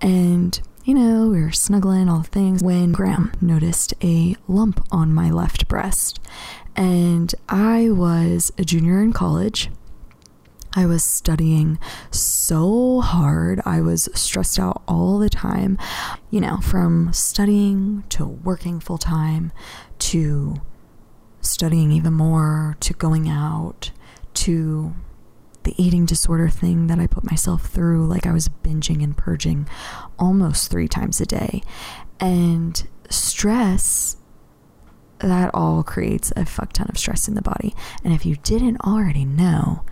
And, 0.00 0.60
you 0.84 0.92
know, 0.94 1.28
we 1.28 1.40
were 1.40 1.50
snuggling, 1.50 2.10
all 2.10 2.22
things, 2.22 2.62
when 2.62 2.92
Graham 2.92 3.32
noticed 3.40 3.94
a 4.02 4.36
lump 4.46 4.86
on 4.90 5.14
my 5.14 5.30
left 5.30 5.66
breast. 5.66 6.20
And 6.76 7.34
I 7.48 7.90
was 7.90 8.52
a 8.58 8.64
junior 8.64 9.02
in 9.02 9.14
college. 9.14 9.70
I 10.74 10.84
was 10.84 11.02
studying 11.02 11.78
so 12.10 13.00
hard. 13.00 13.62
I 13.64 13.80
was 13.80 14.10
stressed 14.14 14.58
out 14.58 14.82
all 14.86 15.18
the 15.18 15.30
time, 15.30 15.78
you 16.30 16.40
know, 16.40 16.58
from 16.58 17.12
studying 17.14 18.04
to 18.10 18.26
working 18.26 18.78
full 18.78 18.98
time 18.98 19.52
to 20.00 20.60
studying 21.40 21.92
even 21.92 22.12
more 22.12 22.76
to 22.80 22.92
going 22.92 23.28
out 23.28 23.90
to 24.34 24.94
the 25.64 25.74
eating 25.82 26.06
disorder 26.06 26.48
thing 26.48 26.86
that 26.86 26.98
I 26.98 27.06
put 27.06 27.24
myself 27.24 27.66
through. 27.66 28.06
Like 28.06 28.26
I 28.26 28.32
was 28.32 28.48
binging 28.48 29.02
and 29.02 29.16
purging 29.16 29.68
almost 30.18 30.70
three 30.70 30.88
times 30.88 31.20
a 31.20 31.26
day. 31.26 31.62
And 32.20 32.86
stress, 33.10 34.16
that 35.18 35.50
all 35.54 35.82
creates 35.82 36.32
a 36.36 36.44
fuck 36.44 36.72
ton 36.72 36.86
of 36.88 36.98
stress 36.98 37.28
in 37.28 37.34
the 37.34 37.42
body. 37.42 37.74
And 38.02 38.12
if 38.12 38.24
you 38.26 38.36
didn't 38.36 38.80
already 38.82 39.24
know, 39.24 39.84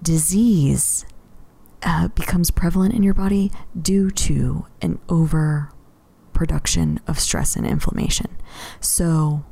disease 0.00 1.04
uh, 1.82 2.08
becomes 2.08 2.50
prevalent 2.50 2.94
in 2.94 3.02
your 3.02 3.14
body 3.14 3.50
due 3.80 4.10
to 4.10 4.66
an 4.80 4.98
overproduction 5.08 7.00
of 7.06 7.18
stress 7.18 7.56
and 7.56 7.66
inflammation. 7.66 8.36
So, 8.80 9.44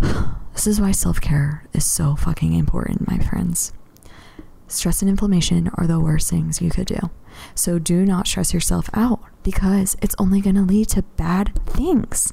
this 0.52 0.66
is 0.66 0.80
why 0.80 0.92
self 0.92 1.20
care 1.20 1.66
is 1.72 1.84
so 1.84 2.16
fucking 2.16 2.54
important, 2.54 3.08
my 3.08 3.18
friends. 3.18 3.72
Stress 4.66 5.02
and 5.02 5.08
inflammation 5.08 5.70
are 5.74 5.86
the 5.86 6.00
worst 6.00 6.30
things 6.30 6.60
you 6.60 6.70
could 6.70 6.86
do. 6.86 7.10
So 7.54 7.78
do 7.78 8.04
not 8.04 8.26
stress 8.26 8.54
yourself 8.54 8.88
out 8.94 9.20
because 9.42 9.96
it's 10.00 10.14
only 10.18 10.40
going 10.40 10.56
to 10.56 10.62
lead 10.62 10.88
to 10.90 11.02
bad 11.02 11.52
things. 11.66 12.32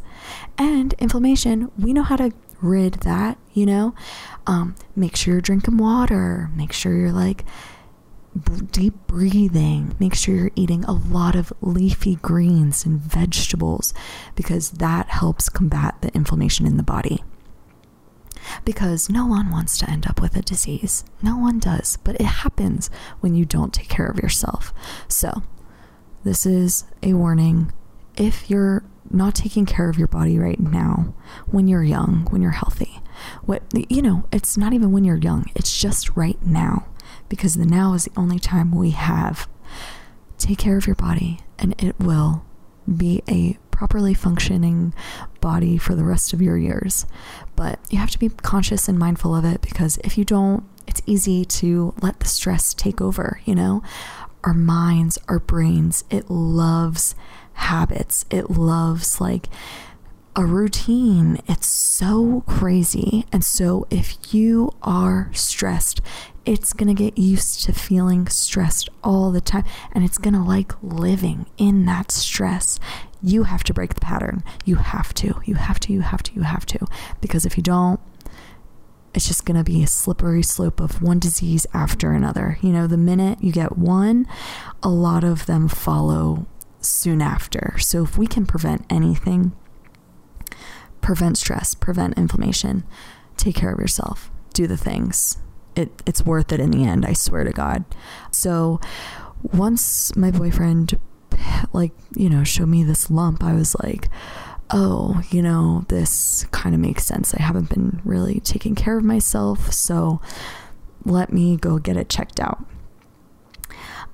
And 0.58 0.94
inflammation, 0.94 1.72
we 1.78 1.94
know 1.94 2.04
how 2.04 2.16
to 2.16 2.32
rid 2.62 2.96
that, 3.02 3.38
you 3.54 3.66
know? 3.66 3.94
Um, 4.48 4.76
make 4.96 5.16
sure 5.16 5.36
you're 5.36 5.42
drinking 5.42 5.78
water. 5.78 6.50
Make 6.56 6.72
sure 6.74 6.94
you're 6.94 7.12
like 7.12 7.44
deep 8.72 8.94
breathing. 9.08 9.96
Make 10.00 10.16
sure 10.16 10.36
you're 10.36 10.52
eating 10.56 10.86
a 10.86 10.94
lot 10.94 11.36
of 11.36 11.52
leafy 11.62 12.16
greens 12.16 12.86
and 12.86 13.00
vegetables 13.00 13.94
because 14.36 14.72
that 14.72 15.10
helps 15.10 15.50
combat 15.50 15.96
the 16.02 16.14
inflammation 16.14 16.66
in 16.66 16.78
the 16.78 16.84
body. 16.84 17.24
Because 18.66 19.10
no 19.10 19.26
one 19.26 19.52
wants 19.52 19.78
to 19.80 19.90
end 19.90 20.08
up 20.08 20.22
with 20.22 20.36
a 20.36 20.42
disease. 20.42 21.04
No 21.22 21.38
one 21.38 21.60
does, 21.60 21.98
but 22.04 22.16
it 22.16 22.26
happens 22.26 22.90
when 23.20 23.36
you 23.36 23.46
don't 23.46 23.74
take 23.74 23.90
care 23.90 24.08
of 24.08 24.20
yourself. 24.20 24.74
So, 25.08 25.44
this 26.24 26.46
is 26.46 26.86
a 27.02 27.14
warning. 27.14 27.72
If 28.18 28.50
you're 28.50 28.84
not 29.10 29.36
taking 29.36 29.66
care 29.66 29.90
of 29.90 29.98
your 29.98 30.08
body 30.08 30.38
right 30.38 30.60
now, 30.60 31.14
when 31.48 31.68
you're 31.68 31.84
young, 31.84 32.28
when 32.30 32.42
you're 32.42 32.52
healthy, 32.52 33.02
what 33.44 33.64
you 33.90 34.02
know, 34.02 34.26
it's 34.32 34.58
not 34.58 34.74
even 34.74 34.92
when 34.92 35.04
you're 35.04 35.18
young, 35.18 35.46
it's 35.56 35.78
just 35.78 36.16
right 36.16 36.42
now 36.46 36.88
because 37.30 37.56
the 37.56 37.66
now 37.66 37.94
is 37.94 38.06
the 38.06 38.12
only 38.20 38.40
time 38.40 38.72
we 38.72 38.92
have. 38.92 39.48
Take 40.38 40.58
care 40.58 40.78
of 40.78 40.88
your 40.88 40.96
body 40.96 41.40
and 41.58 41.76
it 41.82 42.00
will 42.00 42.44
be 42.88 43.22
a 43.30 43.58
properly 43.82 44.14
functioning 44.14 44.94
body 45.40 45.76
for 45.76 45.96
the 45.96 46.04
rest 46.04 46.34
of 46.34 46.40
your 46.40 46.56
years. 46.56 47.08
But 47.56 47.80
you 47.90 47.98
have 47.98 48.12
to 48.12 48.20
be 48.20 48.30
conscious 48.30 48.88
and 48.88 49.00
mindful 49.00 49.36
of 49.36 49.44
it 49.44 49.60
because 49.60 49.98
if 50.04 50.20
you 50.20 50.24
don't, 50.24 50.64
it's 50.86 51.02
easy 51.08 51.46
to 51.46 51.92
let 52.00 52.20
the 52.20 52.28
stress 52.28 52.76
take 52.76 53.02
over, 53.02 53.42
you 53.44 53.56
know? 53.56 53.82
Our 54.44 54.54
minds, 54.54 55.18
our 55.28 55.40
brains, 55.40 56.04
it 56.12 56.30
loves 56.30 57.16
habits. 57.54 58.24
It 58.30 58.52
loves 58.52 59.20
like 59.20 59.48
a 60.36 60.46
routine. 60.46 61.40
It's 61.48 61.66
so 61.66 62.44
crazy. 62.46 63.26
And 63.32 63.44
so, 63.44 63.88
if 63.90 64.32
you 64.32 64.76
are 64.84 65.32
stressed, 65.34 66.02
it's 66.46 66.74
going 66.74 66.96
to 66.96 67.04
get 67.04 67.18
used 67.18 67.64
to 67.66 67.74
feeling 67.74 68.28
stressed 68.28 68.90
all 69.04 69.32
the 69.32 69.42
time 69.42 69.64
and 69.92 70.04
it's 70.04 70.18
going 70.18 70.34
to 70.34 70.42
like 70.44 70.74
living 70.84 71.48
in 71.58 71.86
that 71.86 72.12
stress. 72.12 72.80
You 73.24 73.44
have 73.44 73.64
to 73.66 73.74
break 73.74 73.94
the 73.94 74.02
pattern. 74.02 74.44
You 74.66 74.76
have 74.78 75.14
to. 75.16 75.42
You 75.46 75.56
have 75.56 75.80
to. 75.82 75.94
You 75.94 76.02
have 76.02 76.24
to. 76.24 76.34
You 76.34 76.42
have 76.42 76.66
to. 76.68 76.86
Because 77.20 77.46
if 77.46 77.58
you 77.58 77.64
don't, 77.64 78.00
it's 79.14 79.28
just 79.28 79.46
going 79.46 79.58
to 79.58 79.64
be 79.64 79.84
a 79.84 79.88
slippery 79.88 80.42
slope 80.42 80.80
of 80.80 81.02
one 81.02 81.20
disease 81.20 81.68
after 81.74 82.14
another. 82.14 82.58
You 82.62 82.70
know, 82.70 82.88
the 82.88 82.98
minute 82.98 83.44
you 83.44 83.52
get 83.52 83.78
one, 83.78 84.28
a 84.82 84.90
lot 84.90 85.24
of 85.24 85.46
them 85.46 85.68
follow 85.68 86.46
soon 86.80 87.22
after. 87.22 87.78
So 87.80 88.04
if 88.04 88.18
we 88.18 88.26
can 88.26 88.46
prevent 88.46 88.86
anything, 88.90 89.52
prevent 91.02 91.38
stress, 91.38 91.76
prevent 91.76 92.18
inflammation, 92.18 92.84
take 93.38 93.56
care 93.56 93.72
of 93.72 93.80
yourself, 93.80 94.32
do 94.54 94.66
the 94.66 94.78
things. 94.78 95.38
It, 95.76 96.02
it's 96.06 96.26
worth 96.26 96.52
it 96.52 96.60
in 96.60 96.72
the 96.72 96.84
end, 96.86 97.06
I 97.06 97.14
swear 97.14 97.44
to 97.44 97.52
God. 97.52 97.86
So 98.32 98.80
once 99.42 100.16
my 100.16 100.32
boyfriend, 100.32 101.00
like, 101.74 101.92
you 102.16 102.30
know, 102.30 102.44
show 102.44 102.66
me 102.66 102.84
this 102.84 103.10
lump, 103.10 103.44
I 103.44 103.54
was 103.54 103.76
like, 103.84 104.10
oh, 104.70 105.22
you 105.30 105.42
know, 105.42 105.86
this 105.90 106.46
kind 106.52 106.74
of 106.74 106.82
makes 106.82 107.06
sense. 107.06 107.34
I 107.34 107.42
haven't 107.42 107.70
been 107.70 108.02
really 108.06 108.40
taking 108.40 108.76
care 108.76 108.98
of 108.98 109.04
myself, 109.04 109.72
so 109.72 110.22
let 111.04 111.34
me 111.34 111.58
go 111.58 111.78
get 111.78 111.98
it 111.98 112.10
checked 112.10 112.40
out. 112.40 112.64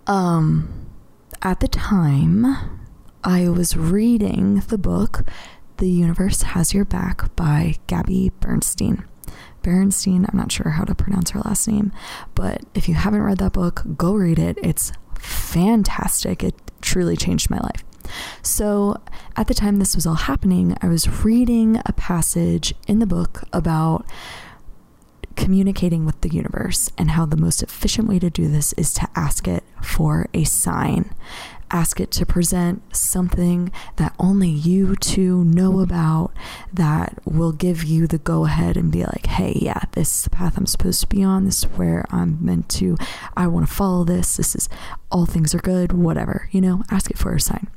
Um, 0.07 0.87
at 1.41 1.59
the 1.59 1.67
time, 1.67 2.45
I 3.23 3.49
was 3.49 3.75
reading 3.75 4.61
the 4.67 4.77
book 4.77 5.25
The 5.77 5.89
Universe 5.89 6.41
Has 6.43 6.73
Your 6.73 6.85
Back 6.85 7.35
by 7.35 7.75
Gabby 7.87 8.31
Bernstein. 8.39 9.05
Bernstein, 9.61 10.25
I'm 10.29 10.37
not 10.37 10.51
sure 10.51 10.71
how 10.71 10.85
to 10.85 10.95
pronounce 10.95 11.31
her 11.31 11.41
last 11.41 11.67
name, 11.67 11.91
but 12.35 12.61
if 12.73 12.87
you 12.87 12.95
haven't 12.95 13.21
read 13.21 13.39
that 13.39 13.51
book, 13.53 13.83
go 13.97 14.13
read 14.13 14.39
it. 14.39 14.57
It's 14.63 14.93
fantastic. 15.19 16.43
It 16.43 16.55
truly 16.81 17.15
changed 17.15 17.49
my 17.49 17.59
life. 17.59 17.83
So, 18.41 19.01
at 19.35 19.47
the 19.47 19.53
time 19.53 19.79
this 19.79 19.95
was 19.95 20.05
all 20.05 20.15
happening, 20.15 20.77
I 20.81 20.87
was 20.87 21.23
reading 21.25 21.81
a 21.85 21.93
passage 21.93 22.73
in 22.87 22.99
the 22.99 23.05
book 23.05 23.43
about 23.51 24.05
communicating 25.35 26.05
with 26.05 26.19
the 26.21 26.29
universe 26.29 26.89
and 26.97 27.11
how 27.11 27.25
the 27.25 27.37
most 27.37 27.61
efficient 27.61 28.07
way 28.07 28.19
to 28.19 28.29
do 28.29 28.47
this 28.47 28.73
is 28.73 28.93
to 28.95 29.07
ask 29.15 29.47
it 29.47 29.63
for 29.83 30.27
a 30.33 30.43
sign. 30.43 31.13
Ask 31.69 31.99
it 31.99 32.11
to 32.11 32.25
present 32.25 32.95
something 32.95 33.71
that 33.97 34.15
only 34.19 34.49
you 34.49 34.95
two 34.95 35.43
know 35.43 35.79
about 35.79 36.31
that 36.71 37.19
will 37.25 37.51
give 37.51 37.83
you 37.83 38.07
the 38.07 38.17
go 38.17 38.45
ahead 38.45 38.77
and 38.77 38.91
be 38.91 39.03
like, 39.03 39.25
hey, 39.25 39.57
yeah, 39.61 39.81
this 39.91 40.15
is 40.15 40.23
the 40.23 40.29
path 40.29 40.57
I'm 40.57 40.65
supposed 40.65 41.01
to 41.01 41.07
be 41.07 41.23
on. 41.23 41.45
This 41.45 41.63
is 41.63 41.71
where 41.71 42.05
I'm 42.09 42.37
meant 42.43 42.69
to, 42.69 42.95
I 43.35 43.47
want 43.47 43.67
to 43.67 43.73
follow 43.73 44.03
this. 44.03 44.37
This 44.37 44.55
is 44.55 44.69
all 45.11 45.25
things 45.25 45.53
are 45.53 45.59
good, 45.59 45.91
whatever, 45.91 46.47
you 46.51 46.61
know, 46.61 46.83
ask 46.89 47.11
it 47.11 47.17
for 47.17 47.33
a 47.33 47.39
sign. 47.39 47.67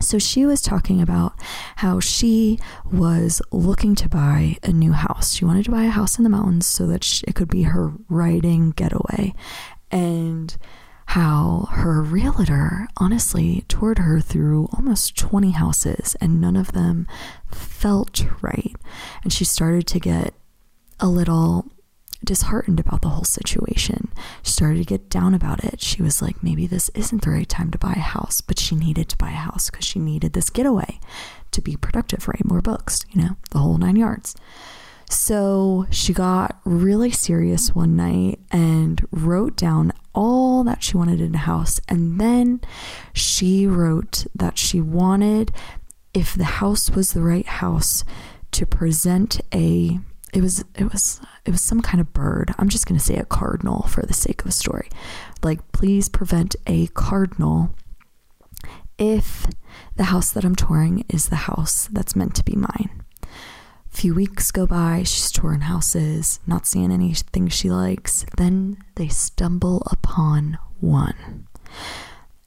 So 0.00 0.18
she 0.18 0.44
was 0.44 0.60
talking 0.60 1.00
about 1.00 1.32
how 1.76 2.00
she 2.00 2.58
was 2.92 3.40
looking 3.50 3.94
to 3.96 4.08
buy 4.08 4.58
a 4.62 4.70
new 4.70 4.92
house. 4.92 5.34
She 5.34 5.44
wanted 5.44 5.64
to 5.64 5.70
buy 5.70 5.84
a 5.84 5.90
house 5.90 6.18
in 6.18 6.24
the 6.24 6.30
mountains 6.30 6.66
so 6.66 6.86
that 6.88 7.02
she, 7.02 7.24
it 7.26 7.34
could 7.34 7.48
be 7.48 7.62
her 7.62 7.92
riding 8.08 8.72
getaway. 8.72 9.34
And 9.90 10.56
how 11.06 11.68
her 11.70 12.02
realtor 12.02 12.88
honestly 12.96 13.64
toured 13.68 13.98
her 13.98 14.20
through 14.20 14.68
almost 14.72 15.16
20 15.16 15.52
houses 15.52 16.16
and 16.20 16.40
none 16.40 16.56
of 16.56 16.72
them 16.72 17.06
felt 17.50 18.24
right. 18.42 18.74
And 19.22 19.32
she 19.32 19.44
started 19.44 19.86
to 19.88 20.00
get 20.00 20.34
a 20.98 21.08
little 21.08 21.66
disheartened 22.24 22.80
about 22.80 23.02
the 23.02 23.10
whole 23.10 23.24
situation. 23.24 24.08
She 24.42 24.52
started 24.52 24.78
to 24.78 24.84
get 24.84 25.08
down 25.08 25.34
about 25.34 25.62
it. 25.64 25.80
She 25.80 26.02
was 26.02 26.20
like, 26.20 26.42
maybe 26.42 26.66
this 26.66 26.90
isn't 26.94 27.22
the 27.22 27.30
right 27.30 27.48
time 27.48 27.70
to 27.70 27.78
buy 27.78 27.92
a 27.92 28.00
house, 28.00 28.40
but 28.40 28.58
she 28.58 28.74
needed 28.74 29.08
to 29.10 29.16
buy 29.16 29.30
a 29.30 29.34
house 29.34 29.70
because 29.70 29.84
she 29.84 29.98
needed 29.98 30.32
this 30.32 30.50
getaway 30.50 30.98
to 31.52 31.60
be 31.60 31.76
productive, 31.76 32.26
write 32.26 32.44
more 32.44 32.60
books, 32.60 33.04
you 33.10 33.22
know, 33.22 33.36
the 33.50 33.58
whole 33.58 33.78
nine 33.78 33.96
yards. 33.96 34.34
So 35.08 35.86
she 35.90 36.12
got 36.12 36.60
really 36.64 37.10
serious 37.10 37.74
one 37.74 37.96
night 37.96 38.40
and 38.50 39.06
wrote 39.10 39.56
down 39.56 39.92
all 40.14 40.64
that 40.64 40.82
she 40.82 40.96
wanted 40.96 41.20
in 41.20 41.34
a 41.34 41.38
house. 41.38 41.80
And 41.88 42.20
then 42.20 42.60
she 43.12 43.66
wrote 43.66 44.26
that 44.34 44.58
she 44.58 44.80
wanted, 44.80 45.52
if 46.12 46.34
the 46.34 46.44
house 46.44 46.90
was 46.90 47.12
the 47.12 47.22
right 47.22 47.46
house, 47.46 48.04
to 48.52 48.66
present 48.66 49.40
a 49.52 49.98
it 50.32 50.42
was 50.42 50.64
it 50.74 50.92
was 50.92 51.20
it 51.44 51.50
was 51.50 51.62
some 51.62 51.80
kind 51.80 52.00
of 52.00 52.12
bird. 52.12 52.52
I'm 52.58 52.68
just 52.68 52.86
going 52.86 52.98
to 52.98 53.04
say 53.04 53.16
a 53.16 53.24
cardinal 53.24 53.82
for 53.82 54.02
the 54.02 54.14
sake 54.14 54.42
of 54.42 54.48
a 54.48 54.52
story. 54.52 54.88
Like 55.42 55.72
please 55.72 56.08
prevent 56.08 56.56
a 56.66 56.88
cardinal 56.88 57.74
if 58.98 59.46
the 59.96 60.04
house 60.04 60.30
that 60.32 60.44
I'm 60.44 60.56
touring 60.56 61.04
is 61.08 61.28
the 61.28 61.36
house 61.36 61.88
that's 61.92 62.16
meant 62.16 62.34
to 62.36 62.44
be 62.44 62.56
mine. 62.56 63.02
Few 63.96 64.12
weeks 64.12 64.50
go 64.50 64.66
by, 64.66 65.04
she's 65.04 65.30
touring 65.30 65.62
houses, 65.62 66.38
not 66.46 66.66
seeing 66.66 66.92
anything 66.92 67.48
she 67.48 67.70
likes. 67.70 68.26
Then 68.36 68.76
they 68.96 69.08
stumble 69.08 69.82
upon 69.90 70.58
one. 70.80 71.46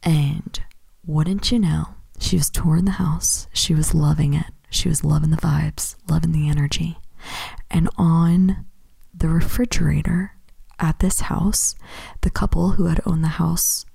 And 0.03 0.59
wouldn't 1.07 1.51
you 1.51 1.57
know, 1.57 1.95
she 2.19 2.35
was 2.35 2.51
touring 2.51 2.85
the 2.85 2.91
house, 2.91 3.47
she 3.51 3.73
was 3.73 3.95
loving 3.95 4.35
it, 4.35 4.45
she 4.69 4.89
was 4.89 5.03
loving 5.03 5.31
the 5.31 5.37
vibes, 5.37 5.95
loving 6.07 6.33
the 6.33 6.47
energy. 6.47 6.99
And 7.71 7.89
on 7.97 8.67
the 9.11 9.29
refrigerator 9.29 10.35
at 10.77 10.99
this 10.99 11.21
house, 11.21 11.73
the 12.21 12.29
couple 12.29 12.73
who 12.73 12.85
had 12.85 13.01
owned 13.07 13.23
the 13.23 13.39
house 13.39 13.87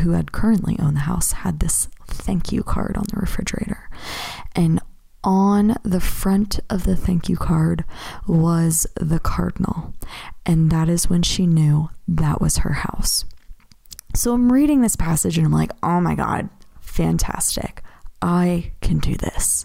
who 0.00 0.12
had 0.12 0.32
currently 0.32 0.78
owned 0.78 0.96
the 0.96 1.00
house 1.00 1.32
had 1.32 1.60
this 1.60 1.88
thank 2.06 2.50
you 2.50 2.62
card 2.62 2.96
on 2.96 3.04
the 3.12 3.20
refrigerator. 3.20 3.90
And 4.54 4.80
on 5.24 5.76
the 5.82 6.00
front 6.00 6.58
of 6.68 6.84
the 6.84 6.96
thank 6.96 7.28
you 7.28 7.36
card 7.36 7.84
was 8.26 8.86
the 8.96 9.18
cardinal. 9.18 9.94
And 10.44 10.70
that 10.70 10.88
is 10.88 11.08
when 11.08 11.22
she 11.22 11.46
knew 11.46 11.90
that 12.08 12.40
was 12.40 12.58
her 12.58 12.72
house. 12.72 13.24
So 14.14 14.34
I'm 14.34 14.52
reading 14.52 14.80
this 14.80 14.96
passage 14.96 15.38
and 15.38 15.46
I'm 15.46 15.52
like, 15.52 15.72
oh 15.82 16.00
my 16.00 16.14
God, 16.14 16.48
fantastic. 16.80 17.82
I 18.20 18.72
can 18.80 18.98
do 18.98 19.16
this. 19.16 19.64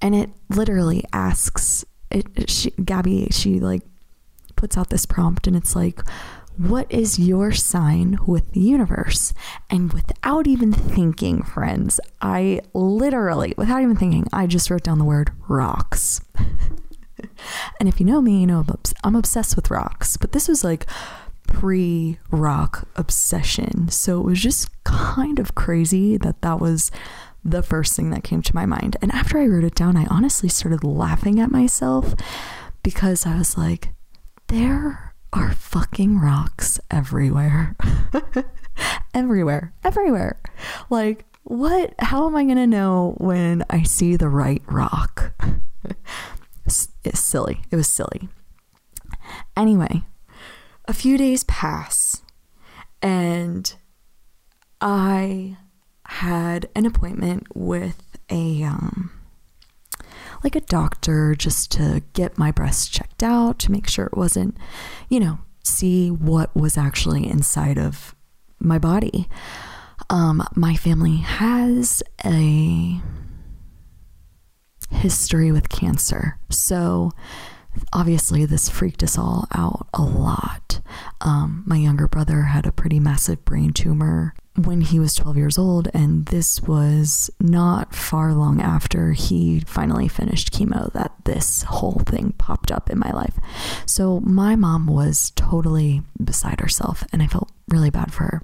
And 0.00 0.14
it 0.14 0.30
literally 0.48 1.04
asks 1.12 1.84
it, 2.10 2.48
she, 2.48 2.70
Gabby, 2.70 3.28
she 3.30 3.60
like 3.60 3.82
puts 4.56 4.76
out 4.76 4.90
this 4.90 5.06
prompt 5.06 5.46
and 5.46 5.56
it's 5.56 5.74
like, 5.74 6.00
what 6.56 6.90
is 6.90 7.18
your 7.18 7.52
sign 7.52 8.18
with 8.26 8.52
the 8.52 8.60
universe? 8.60 9.34
And 9.68 9.92
without 9.92 10.46
even 10.46 10.72
thinking, 10.72 11.42
friends, 11.42 12.00
I 12.20 12.60
literally, 12.72 13.54
without 13.56 13.82
even 13.82 13.96
thinking, 13.96 14.26
I 14.32 14.46
just 14.46 14.70
wrote 14.70 14.84
down 14.84 14.98
the 14.98 15.04
word 15.04 15.32
rocks. 15.48 16.20
and 17.80 17.88
if 17.88 17.98
you 17.98 18.06
know 18.06 18.20
me, 18.20 18.40
you 18.40 18.46
know 18.46 18.64
I'm 19.02 19.16
obsessed 19.16 19.56
with 19.56 19.70
rocks, 19.70 20.16
but 20.16 20.32
this 20.32 20.48
was 20.48 20.62
like 20.62 20.86
pre 21.46 22.18
rock 22.30 22.88
obsession. 22.96 23.88
So 23.88 24.20
it 24.20 24.24
was 24.24 24.40
just 24.40 24.70
kind 24.84 25.38
of 25.38 25.54
crazy 25.54 26.16
that 26.18 26.40
that 26.42 26.60
was 26.60 26.90
the 27.44 27.62
first 27.62 27.94
thing 27.94 28.10
that 28.10 28.24
came 28.24 28.42
to 28.42 28.54
my 28.54 28.64
mind. 28.64 28.96
And 29.02 29.12
after 29.12 29.38
I 29.38 29.46
wrote 29.46 29.64
it 29.64 29.74
down, 29.74 29.96
I 29.96 30.06
honestly 30.06 30.48
started 30.48 30.84
laughing 30.84 31.40
at 31.40 31.50
myself 31.50 32.14
because 32.82 33.26
I 33.26 33.36
was 33.36 33.58
like, 33.58 33.90
there 34.46 35.13
are 35.34 35.52
fucking 35.52 36.20
rocks 36.20 36.80
everywhere. 36.90 37.76
everywhere. 39.14 39.74
Everywhere. 39.82 40.40
Like, 40.88 41.26
what? 41.42 41.94
How 41.98 42.26
am 42.26 42.36
I 42.36 42.44
going 42.44 42.56
to 42.56 42.66
know 42.66 43.14
when 43.18 43.64
I 43.68 43.82
see 43.82 44.16
the 44.16 44.28
right 44.28 44.62
rock? 44.66 45.34
it's, 46.64 46.88
it's 47.04 47.20
silly. 47.20 47.62
It 47.70 47.76
was 47.76 47.88
silly. 47.88 48.28
Anyway, 49.56 50.04
a 50.86 50.92
few 50.92 51.18
days 51.18 51.44
pass 51.44 52.22
and 53.02 53.74
I 54.80 55.56
had 56.06 56.68
an 56.74 56.86
appointment 56.86 57.46
with 57.54 58.18
a 58.30 58.62
um 58.62 59.10
like 60.44 60.54
a 60.54 60.60
doctor 60.60 61.34
just 61.34 61.72
to 61.72 62.02
get 62.12 62.38
my 62.38 62.50
breasts 62.50 62.88
checked 62.88 63.22
out 63.22 63.58
to 63.60 63.72
make 63.72 63.88
sure 63.88 64.06
it 64.06 64.16
wasn't, 64.16 64.56
you 65.08 65.18
know, 65.18 65.38
see 65.64 66.10
what 66.10 66.54
was 66.54 66.76
actually 66.76 67.28
inside 67.28 67.78
of 67.78 68.14
my 68.60 68.78
body. 68.78 69.28
Um, 70.10 70.46
my 70.54 70.76
family 70.76 71.16
has 71.16 72.02
a 72.24 73.00
history 74.90 75.50
with 75.50 75.70
cancer. 75.70 76.38
So 76.50 77.10
obviously, 77.92 78.44
this 78.44 78.68
freaked 78.68 79.02
us 79.02 79.18
all 79.18 79.48
out 79.52 79.88
a 79.94 80.02
lot. 80.02 80.80
Um, 81.20 81.62
my 81.66 81.76
younger 81.76 82.06
brother 82.06 82.42
had 82.42 82.66
a 82.66 82.72
pretty 82.72 83.00
massive 83.00 83.44
brain 83.44 83.72
tumor 83.72 84.34
when 84.56 84.80
he 84.80 85.00
was 85.00 85.14
12 85.14 85.36
years 85.36 85.58
old, 85.58 85.88
and 85.92 86.26
this 86.26 86.62
was 86.62 87.30
not 87.40 87.94
far 87.94 88.32
long 88.32 88.60
after 88.60 89.12
he 89.12 89.60
finally 89.60 90.06
finished 90.06 90.52
chemo 90.52 90.92
that 90.92 91.12
this 91.24 91.62
whole 91.62 92.02
thing 92.06 92.32
popped 92.38 92.70
up 92.70 92.88
in 92.88 92.98
my 92.98 93.10
life. 93.10 93.36
So 93.86 94.20
my 94.20 94.54
mom 94.54 94.86
was 94.86 95.32
totally 95.34 96.02
beside 96.22 96.60
herself, 96.60 97.04
and 97.12 97.22
I 97.22 97.26
felt 97.26 97.50
really 97.68 97.90
bad 97.90 98.12
for 98.12 98.24
her. 98.24 98.42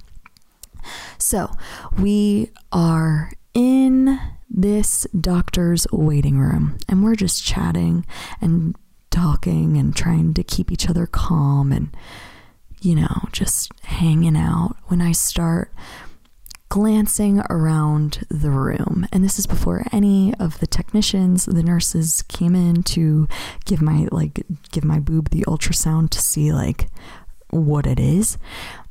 So 1.18 1.50
we 1.98 2.50
are 2.72 3.30
in 3.54 4.18
this 4.48 5.06
doctor's 5.18 5.86
waiting 5.92 6.38
room, 6.38 6.76
and 6.88 7.04
we're 7.04 7.14
just 7.14 7.44
chatting 7.44 8.04
and 8.40 8.74
talking 9.10 9.76
and 9.76 9.94
trying 9.94 10.34
to 10.34 10.42
keep 10.42 10.72
each 10.72 10.88
other 10.88 11.06
calm 11.06 11.70
and 11.70 11.94
you 12.80 12.94
know, 12.94 13.28
just 13.32 13.70
hanging 13.82 14.36
out 14.36 14.76
when 14.86 15.00
I 15.00 15.12
start 15.12 15.72
glancing 16.70 17.40
around 17.50 18.24
the 18.30 18.50
room. 18.50 19.06
And 19.12 19.24
this 19.24 19.38
is 19.38 19.46
before 19.46 19.84
any 19.92 20.32
of 20.38 20.60
the 20.60 20.66
technicians, 20.66 21.44
the 21.44 21.62
nurses 21.62 22.22
came 22.22 22.54
in 22.54 22.82
to 22.84 23.28
give 23.64 23.82
my 23.82 24.08
like 24.10 24.44
give 24.70 24.84
my 24.84 25.00
boob 25.00 25.30
the 25.30 25.44
ultrasound 25.46 26.10
to 26.10 26.20
see 26.20 26.52
like 26.52 26.88
what 27.50 27.86
it 27.86 27.98
is. 27.98 28.38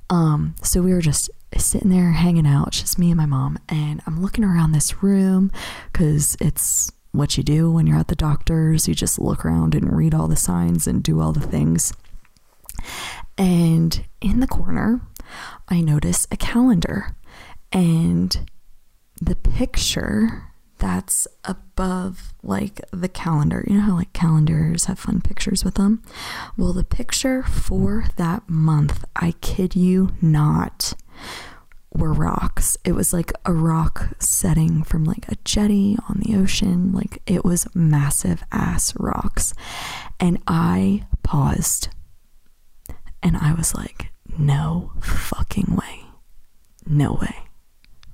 Um 0.10 0.56
so 0.62 0.82
we 0.82 0.94
were 0.94 1.02
just 1.02 1.30
sitting 1.58 1.90
there 1.90 2.12
hanging 2.12 2.46
out, 2.46 2.74
just 2.74 3.00
me 3.00 3.12
and 3.12 3.18
my 3.18 3.26
mom, 3.26 3.58
and 3.70 4.02
I'm 4.06 4.22
looking 4.22 4.44
around 4.44 4.74
this 4.74 5.02
room 5.02 5.52
cuz 5.94 6.36
it's 6.42 6.92
what 7.12 7.38
you 7.38 7.44
do 7.44 7.72
when 7.72 7.88
you're 7.88 7.98
at 7.98 8.10
the 8.10 8.16
doctor's. 8.16 8.88
You 8.90 8.94
just 8.94 9.20
look 9.20 9.46
around 9.46 9.74
and 9.74 9.96
read 9.96 10.14
all 10.14 10.28
the 10.28 10.36
signs 10.36 10.86
and 10.86 11.02
do 11.02 11.22
all 11.22 11.32
the 11.32 11.40
things. 11.40 11.94
And 13.40 14.04
in 14.20 14.42
the 14.42 14.48
corner, 14.48 15.02
I 15.70 15.80
notice 15.80 16.28
a 16.30 16.38
calendar. 16.38 17.16
And 17.72 18.50
the 19.22 19.36
picture 19.36 20.44
that's 20.78 21.28
above 21.46 22.34
like 22.44 22.82
the 22.92 23.08
calendar, 23.08 23.64
you 23.68 23.76
know 23.76 23.82
how 23.82 23.96
like 23.96 24.12
calendars 24.14 24.86
have 24.86 25.00
fun 25.00 25.22
pictures 25.22 25.64
with 25.64 25.76
them? 25.76 26.04
Well, 26.58 26.74
the 26.74 26.84
picture 26.84 27.44
for 27.44 28.06
that 28.18 28.50
month, 28.50 29.06
I 29.16 29.32
kid 29.40 29.76
you 29.76 30.10
not, 30.22 30.94
were 31.94 32.14
rocks. 32.14 32.78
It 32.84 32.92
was 32.92 33.14
like 33.14 33.32
a 33.46 33.54
rock 33.54 34.10
setting 34.20 34.84
from 34.84 35.06
like 35.06 35.28
a 35.32 35.38
jetty 35.46 35.98
on 36.10 36.20
the 36.20 36.36
ocean. 36.36 36.92
Like 36.92 37.22
it 37.26 37.46
was 37.46 37.74
massive 37.74 38.44
ass 38.52 38.94
rocks. 38.98 39.54
And 40.20 40.42
I 40.46 41.06
paused 41.24 41.90
and 43.22 43.38
I 43.38 43.54
was 43.54 43.76
like, 43.76 44.12
no 44.38 44.92
fucking 45.02 45.76
way. 45.76 46.06
No 46.86 47.14
way. 47.14 47.36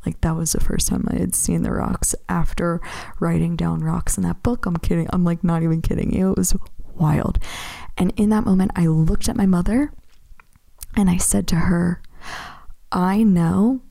Like 0.06 0.22
that 0.22 0.36
was 0.36 0.52
the 0.52 0.60
first 0.60 0.88
time 0.88 1.08
I 1.10 1.18
had 1.18 1.36
seen 1.36 1.64
the 1.64 1.72
rocks 1.72 2.14
after 2.30 2.80
writing 3.20 3.56
down 3.56 3.84
rocks 3.84 4.18
in 4.18 4.24
that 4.24 4.44
book. 4.44 4.66
I'm 4.66 4.78
kidding. 4.78 5.08
I'm 5.12 5.24
like 5.24 5.44
not 5.44 5.64
even 5.64 5.82
kidding 5.82 6.14
you. 6.14 6.32
It 6.32 6.38
was 6.38 6.56
wild. 6.94 7.40
And 7.98 8.14
in 8.16 8.30
that 8.30 8.46
moment, 8.46 8.72
I 8.76 8.88
looked 8.88 9.30
at 9.30 9.36
my 9.36 9.46
mother 9.46 9.92
and 10.96 11.10
I 11.10 11.18
said 11.18 11.48
to 11.50 11.56
her, 11.56 12.02
I 12.92 13.24
know 13.24 13.82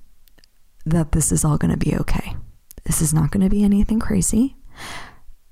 that 0.86 1.12
this 1.12 1.32
is 1.32 1.44
all 1.44 1.58
going 1.58 1.76
to 1.76 1.76
be 1.76 1.96
okay. 1.96 2.36
This 2.84 3.00
is 3.00 3.12
not 3.14 3.30
going 3.30 3.42
to 3.42 3.50
be 3.50 3.64
anything 3.64 3.98
crazy. 3.98 4.56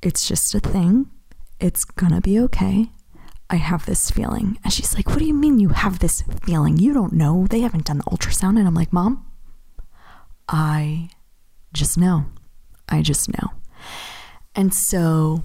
It's 0.01 0.29
just 0.29 0.55
a 0.55 0.61
thing. 0.61 1.11
It's 1.59 1.85
going 1.85 2.13
to 2.13 2.21
be 2.21 2.39
okay. 2.41 2.91
I 3.53 3.57
have 3.57 3.85
this 3.85 4.11
feeling. 4.11 4.59
And 4.65 4.73
she's 4.73 4.95
like, 4.95 5.11
What 5.11 5.19
do 5.19 5.27
you 5.27 5.35
mean 5.35 5.61
you 5.61 5.69
have 5.69 5.99
this 5.99 6.25
feeling? 6.43 6.79
You 6.79 6.95
don't 6.95 7.13
know. 7.13 7.47
They 7.47 7.61
haven't 7.61 7.85
done 7.85 7.99
the 7.99 8.05
ultrasound. 8.05 8.59
And 8.59 8.67
I'm 8.67 8.75
like, 8.75 8.95
Mom, 8.95 9.27
I 10.49 11.11
just 11.75 11.99
know. 11.99 12.25
I 12.89 13.03
just 13.03 13.29
know. 13.29 13.53
And 14.55 14.73
so 14.73 15.43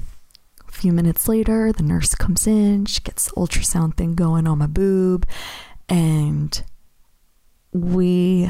a 0.68 0.72
few 0.72 0.94
minutes 0.94 1.28
later, 1.28 1.74
the 1.74 1.84
nurse 1.84 2.16
comes 2.16 2.48
in. 2.48 2.86
She 2.86 3.02
gets 3.02 3.26
the 3.26 3.32
ultrasound 3.32 3.98
thing 3.98 4.16
going 4.16 4.48
on 4.48 4.58
my 4.58 4.68
boob. 4.68 5.28
And 5.90 6.64
we 7.74 8.50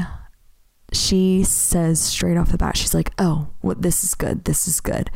she 0.92 1.42
says 1.42 2.00
straight 2.00 2.36
off 2.36 2.52
the 2.52 2.58
bat, 2.58 2.76
she's 2.76 2.94
like, 2.94 3.12
"Oh? 3.18 3.48
Well, 3.60 3.76
this 3.78 4.04
is 4.04 4.14
good. 4.14 4.44
This 4.44 4.68
is 4.68 4.80
good." 4.80 5.10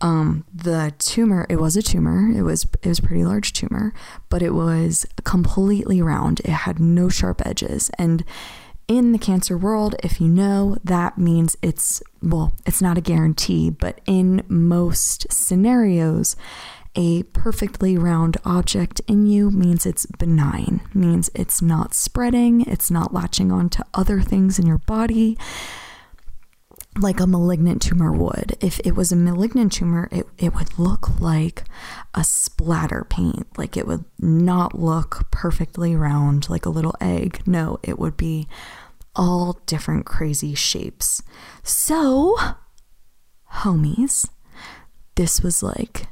Um, 0.00 0.44
the 0.54 0.94
tumor, 0.98 1.46
it 1.48 1.56
was 1.56 1.76
a 1.76 1.82
tumor. 1.82 2.30
It 2.30 2.42
was 2.42 2.66
it 2.82 2.88
was 2.88 3.00
a 3.00 3.02
pretty 3.02 3.24
large 3.24 3.52
tumor, 3.52 3.92
but 4.28 4.42
it 4.42 4.54
was 4.54 5.06
completely 5.24 6.00
round. 6.00 6.40
It 6.40 6.50
had 6.50 6.78
no 6.78 7.08
sharp 7.08 7.44
edges. 7.44 7.90
And 7.98 8.24
in 8.86 9.12
the 9.12 9.18
cancer 9.18 9.58
world, 9.58 9.96
if 10.02 10.20
you 10.20 10.28
know, 10.28 10.76
that 10.84 11.18
means 11.18 11.56
it's 11.62 12.02
well, 12.22 12.52
it's 12.64 12.80
not 12.80 12.96
a 12.96 13.02
guarantee, 13.02 13.70
but 13.70 14.00
in 14.06 14.44
most 14.48 15.26
scenarios, 15.32 16.36
a 16.94 17.22
perfectly 17.24 17.96
round 17.98 18.38
object 18.44 19.00
in 19.06 19.26
you 19.26 19.50
means 19.50 19.84
it's 19.84 20.06
benign, 20.06 20.80
means 20.94 21.30
it's 21.34 21.60
not 21.60 21.92
spreading, 21.92 22.62
it's 22.62 22.90
not 22.90 23.12
latching 23.12 23.52
on 23.52 23.68
to 23.70 23.84
other 23.94 24.20
things 24.20 24.58
in 24.58 24.66
your 24.66 24.78
body 24.78 25.36
like 27.00 27.20
a 27.20 27.26
malignant 27.26 27.82
tumor 27.82 28.12
would. 28.12 28.56
If 28.60 28.80
it 28.84 28.96
was 28.96 29.12
a 29.12 29.16
malignant 29.16 29.72
tumor, 29.72 30.08
it, 30.10 30.26
it 30.38 30.54
would 30.54 30.78
look 30.78 31.20
like 31.20 31.64
a 32.14 32.24
splatter 32.24 33.04
paint. 33.08 33.46
Like 33.56 33.76
it 33.76 33.86
would 33.86 34.04
not 34.18 34.78
look 34.78 35.30
perfectly 35.30 35.94
round 35.96 36.48
like 36.50 36.66
a 36.66 36.70
little 36.70 36.94
egg. 37.00 37.42
No, 37.46 37.78
it 37.82 37.98
would 37.98 38.16
be 38.16 38.48
all 39.14 39.60
different 39.66 40.06
crazy 40.06 40.54
shapes. 40.54 41.22
So, 41.62 42.36
homies, 43.54 44.28
this 45.16 45.42
was 45.42 45.62
like 45.62 46.06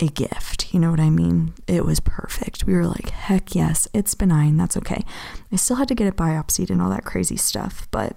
a 0.00 0.08
gift. 0.08 0.74
You 0.74 0.80
know 0.80 0.90
what 0.90 1.00
I 1.00 1.10
mean? 1.10 1.54
It 1.66 1.84
was 1.84 2.00
perfect. 2.00 2.66
We 2.66 2.74
were 2.74 2.86
like, 2.86 3.10
heck 3.10 3.54
yes, 3.54 3.86
it's 3.94 4.14
benign. 4.14 4.56
That's 4.56 4.76
okay. 4.76 5.04
I 5.52 5.56
still 5.56 5.76
had 5.76 5.88
to 5.88 5.94
get 5.94 6.08
it 6.08 6.16
biopsied 6.16 6.70
and 6.70 6.82
all 6.82 6.90
that 6.90 7.04
crazy 7.04 7.36
stuff, 7.36 7.86
but 7.90 8.16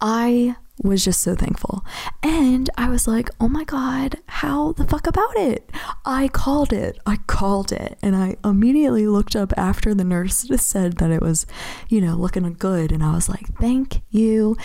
I 0.00 0.56
was 0.82 1.04
just 1.04 1.20
so 1.20 1.34
thankful. 1.34 1.84
And 2.22 2.70
I 2.76 2.88
was 2.88 3.06
like, 3.06 3.28
oh 3.40 3.48
my 3.48 3.64
God, 3.64 4.16
how 4.26 4.72
the 4.72 4.86
fuck 4.86 5.06
about 5.06 5.36
it? 5.36 5.70
I 6.04 6.28
called 6.28 6.72
it. 6.72 6.98
I 7.06 7.16
called 7.26 7.72
it. 7.72 7.98
And 8.02 8.16
I 8.16 8.36
immediately 8.44 9.06
looked 9.06 9.36
up 9.36 9.52
after 9.56 9.94
the 9.94 10.04
nurse 10.04 10.48
said 10.56 10.98
that 10.98 11.10
it 11.10 11.20
was, 11.20 11.46
you 11.88 12.00
know, 12.00 12.16
looking 12.16 12.50
good. 12.54 12.92
And 12.92 13.02
I 13.02 13.14
was 13.14 13.28
like, 13.28 13.54
thank 13.58 14.02
you, 14.10 14.56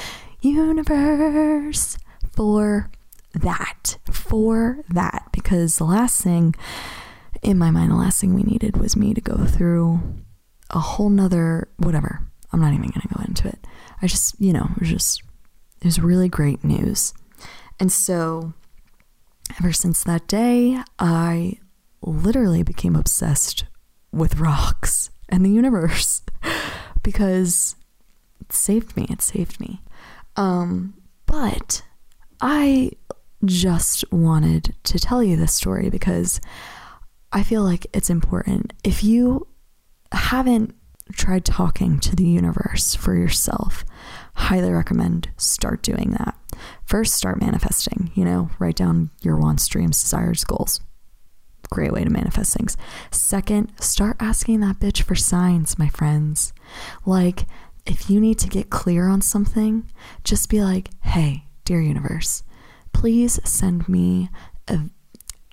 universe, 0.41 1.98
for 2.34 2.89
that. 3.34 3.98
For 4.10 4.80
that. 4.89 5.28
Because 5.32 5.78
the 5.78 5.84
last 5.86 6.24
thing 6.24 6.56
in 7.41 7.58
my 7.58 7.71
mind, 7.71 7.91
the 7.91 7.95
last 7.95 8.21
thing 8.21 8.34
we 8.34 8.43
needed 8.43 8.78
was 8.78 8.95
me 8.95 9.13
to 9.13 9.21
go 9.21 9.45
through 9.45 10.00
a 10.71 10.80
whole 10.80 11.10
nother 11.10 11.67
whatever. 11.78 12.21
I'm 12.52 12.62
not 12.62 12.74
even 12.74 12.89
going 12.89 13.02
to 13.02 13.13
go 13.13 13.24
into 13.26 13.48
it. 13.50 13.67
I 14.02 14.08
just, 14.08 14.39
you 14.39 14.54
know, 14.54 14.69
it 14.76 14.80
was 14.80 14.89
just, 14.89 15.21
it 15.86 15.89
was 15.89 16.00
really 16.00 16.30
great 16.30 16.63
news. 16.63 17.13
And 17.80 17.91
so, 17.91 18.54
ever 19.60 19.71
since 19.71 20.04
that 20.04 20.28
day, 20.28 20.80
I 20.98 21.60
literally 22.02 22.63
became 22.63 22.95
obsessed 22.95 23.65
with 24.12 24.39
rocks 24.39 25.12
and 25.30 25.45
the 25.45 25.52
universe 25.52 26.24
because 27.04 27.76
it 28.41 28.52
saved 28.52 28.98
me. 28.98 29.06
It 29.12 29.21
saved 29.21 29.60
me. 29.60 29.84
Um, 30.36 30.95
but 31.28 31.84
I 32.41 32.89
just 33.45 34.12
wanted 34.12 34.74
to 34.86 34.98
tell 34.98 35.21
you 35.21 35.36
this 35.38 35.54
story 35.54 35.91
because 35.91 36.41
I 37.32 37.43
feel 37.43 37.62
like 37.62 37.86
it's 37.93 38.10
important. 38.10 38.74
If 38.84 39.04
you 39.04 39.45
haven't 40.12 40.74
tried 41.12 41.45
talking 41.45 42.00
to 42.00 42.15
the 42.15 42.26
universe 42.26 42.95
for 42.95 43.13
yourself, 43.13 43.86
highly 44.36 44.71
recommend 44.71 45.30
start 45.38 45.82
doing 45.82 46.12
that. 46.12 46.36
First, 46.86 47.15
start 47.15 47.41
manifesting, 47.41 48.12
you 48.13 48.24
know, 48.24 48.50
write 48.60 48.76
down 48.76 49.10
your 49.21 49.38
wants, 49.38 49.67
dreams, 49.67 50.02
desires, 50.02 50.43
goals. 50.43 50.80
Great 51.71 51.91
way 51.91 52.04
to 52.04 52.10
manifest 52.10 52.56
things. 52.56 52.78
Second, 53.12 53.71
start 53.80 54.17
asking 54.19 54.60
that 54.60 54.80
bitch 54.80 55.02
for 55.02 55.15
signs, 55.15 55.80
my 55.80 55.89
friends. 55.89 56.54
Like, 57.06 57.45
if 57.86 58.10
you 58.10 58.19
need 58.19 58.39
to 58.39 58.48
get 58.48 58.69
clear 58.69 59.08
on 59.08 59.21
something, 59.21 59.89
just 60.24 60.50
be 60.50 60.62
like, 60.62 60.89
hey, 61.02 61.45
dear 61.65 61.82
universe, 61.82 62.43
please 62.93 63.39
send 63.43 63.89
me 63.89 64.30
a, 64.67 64.80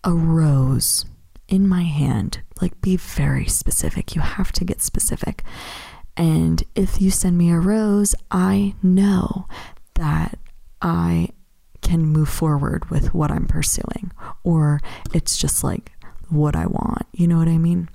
a 0.04 0.12
rose 0.12 1.04
in 1.48 1.68
my 1.68 1.82
hand. 1.82 2.40
Like, 2.60 2.80
be 2.80 2.96
very 2.96 3.46
specific. 3.46 4.14
You 4.14 4.22
have 4.22 4.52
to 4.52 4.64
get 4.64 4.82
specific. 4.82 5.42
And 6.16 6.62
if 6.74 7.00
you 7.00 7.10
send 7.10 7.38
me 7.38 7.50
a 7.50 7.58
rose, 7.58 8.14
I 8.30 8.74
know 8.82 9.46
that 9.94 10.38
I 10.80 11.30
can 11.80 12.04
move 12.06 12.28
forward 12.28 12.90
with 12.90 13.14
what 13.14 13.30
I'm 13.30 13.46
pursuing, 13.46 14.12
or 14.44 14.80
it's 15.14 15.36
just 15.36 15.64
like 15.64 15.92
what 16.28 16.54
I 16.54 16.66
want. 16.66 17.06
You 17.12 17.26
know 17.28 17.38
what 17.38 17.48
I 17.48 17.58
mean? 17.58 17.88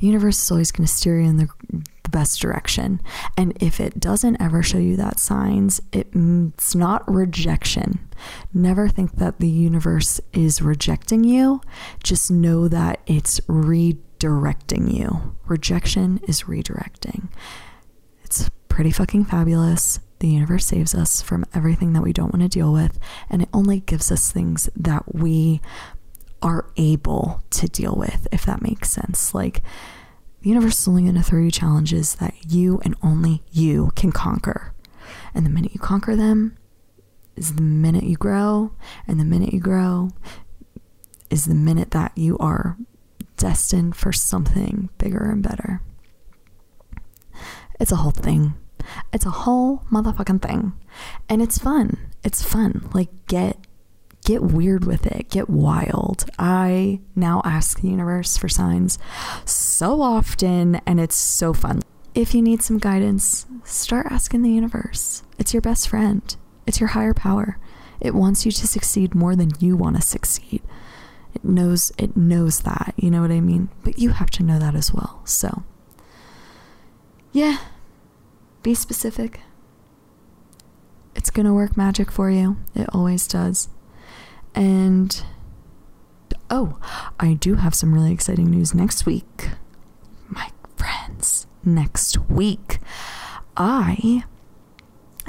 The 0.00 0.06
universe 0.06 0.42
is 0.42 0.50
always 0.50 0.70
going 0.70 0.86
to 0.86 0.92
steer 0.92 1.20
you 1.20 1.28
in 1.28 1.36
the, 1.36 1.48
best 2.10 2.40
direction. 2.40 3.00
And 3.36 3.56
if 3.60 3.80
it 3.80 4.00
doesn't 4.00 4.40
ever 4.40 4.62
show 4.62 4.78
you 4.78 4.96
that 4.96 5.20
signs, 5.20 5.80
it, 5.92 6.08
it's 6.14 6.74
not 6.74 7.08
rejection. 7.10 8.08
Never 8.52 8.88
think 8.88 9.16
that 9.16 9.38
the 9.38 9.48
universe 9.48 10.20
is 10.32 10.62
rejecting 10.62 11.24
you. 11.24 11.60
Just 12.02 12.30
know 12.30 12.68
that 12.68 13.00
it's 13.06 13.40
redirecting 14.18 14.92
you. 14.92 15.36
Rejection 15.46 16.20
is 16.26 16.42
redirecting. 16.42 17.28
It's 18.22 18.50
pretty 18.68 18.90
fucking 18.90 19.24
fabulous. 19.24 20.00
The 20.20 20.28
universe 20.28 20.66
saves 20.66 20.94
us 20.94 21.22
from 21.22 21.44
everything 21.54 21.92
that 21.92 22.02
we 22.02 22.12
don't 22.12 22.32
want 22.32 22.42
to 22.42 22.48
deal 22.48 22.72
with, 22.72 22.98
and 23.30 23.42
it 23.42 23.48
only 23.52 23.80
gives 23.80 24.10
us 24.10 24.32
things 24.32 24.68
that 24.74 25.14
we 25.14 25.60
are 26.42 26.70
able 26.76 27.42
to 27.50 27.68
deal 27.68 27.94
with, 27.94 28.26
if 28.32 28.44
that 28.46 28.62
makes 28.62 28.90
sense. 28.90 29.34
Like, 29.34 29.62
the 30.42 30.48
universe 30.48 30.80
is 30.80 30.88
only 30.88 31.02
going 31.02 31.14
to 31.14 31.22
throw 31.22 31.40
you 31.40 31.50
challenges 31.50 32.16
that 32.16 32.34
you 32.48 32.80
and 32.84 32.94
only 33.02 33.42
you 33.50 33.90
can 33.96 34.12
conquer. 34.12 34.72
And 35.34 35.44
the 35.44 35.50
minute 35.50 35.72
you 35.72 35.80
conquer 35.80 36.14
them 36.16 36.56
is 37.36 37.54
the 37.54 37.62
minute 37.62 38.04
you 38.04 38.16
grow, 38.16 38.72
and 39.06 39.18
the 39.20 39.24
minute 39.24 39.52
you 39.52 39.60
grow 39.60 40.10
is 41.30 41.44
the 41.44 41.54
minute 41.54 41.92
that 41.92 42.12
you 42.16 42.36
are 42.38 42.76
destined 43.38 43.96
for 43.96 44.12
something 44.12 44.90
bigger 44.98 45.30
and 45.30 45.42
better. 45.42 45.80
It's 47.80 47.92
a 47.92 47.96
whole 47.96 48.10
thing. 48.10 48.54
It's 49.12 49.26
a 49.26 49.30
whole 49.30 49.84
motherfucking 49.90 50.42
thing. 50.42 50.72
And 51.28 51.40
it's 51.40 51.58
fun. 51.58 51.96
It's 52.22 52.42
fun. 52.42 52.90
Like, 52.92 53.08
get 53.26 53.56
get 54.24 54.42
weird 54.42 54.84
with 54.84 55.06
it, 55.06 55.30
get 55.30 55.48
wild. 55.48 56.28
I 56.38 57.00
now 57.16 57.40
ask 57.46 57.80
the 57.80 57.88
universe 57.88 58.36
for 58.36 58.48
signs 58.48 58.98
so 59.46 60.02
often, 60.02 60.82
and 60.86 61.00
it's 61.00 61.16
so 61.16 61.54
fun. 61.54 61.80
If 62.14 62.34
you 62.34 62.42
need 62.42 62.62
some 62.62 62.76
guidance, 62.76 63.46
start 63.64 64.06
asking 64.10 64.42
the 64.42 64.50
universe. 64.50 65.22
It's 65.38 65.54
your 65.54 65.62
best 65.62 65.88
friend, 65.88 66.36
it's 66.66 66.80
your 66.80 66.90
higher 66.90 67.14
power. 67.14 67.58
It 68.00 68.14
wants 68.14 68.44
you 68.44 68.52
to 68.52 68.66
succeed 68.66 69.14
more 69.14 69.34
than 69.34 69.50
you 69.60 69.76
want 69.76 69.96
to 69.96 70.02
succeed. 70.02 70.62
It 71.34 71.44
knows 71.44 71.92
it 71.98 72.16
knows 72.16 72.60
that, 72.60 72.94
you 72.96 73.10
know 73.10 73.20
what 73.20 73.30
I 73.30 73.40
mean? 73.40 73.68
But 73.84 73.98
you 73.98 74.10
have 74.10 74.30
to 74.30 74.42
know 74.42 74.58
that 74.58 74.74
as 74.74 74.92
well. 74.92 75.20
So, 75.24 75.62
yeah. 77.32 77.58
Be 78.62 78.74
specific. 78.74 79.40
It's 81.14 81.30
going 81.30 81.46
to 81.46 81.54
work 81.54 81.76
magic 81.76 82.10
for 82.10 82.30
you. 82.30 82.56
It 82.74 82.88
always 82.92 83.26
does. 83.26 83.68
And 84.54 85.22
oh, 86.50 86.78
I 87.20 87.34
do 87.34 87.54
have 87.56 87.74
some 87.74 87.94
really 87.94 88.12
exciting 88.12 88.50
news 88.50 88.74
next 88.74 89.06
week. 89.06 89.50
My 90.28 90.50
friends, 90.76 91.46
next 91.64 92.18
week 92.30 92.78
I 93.56 94.24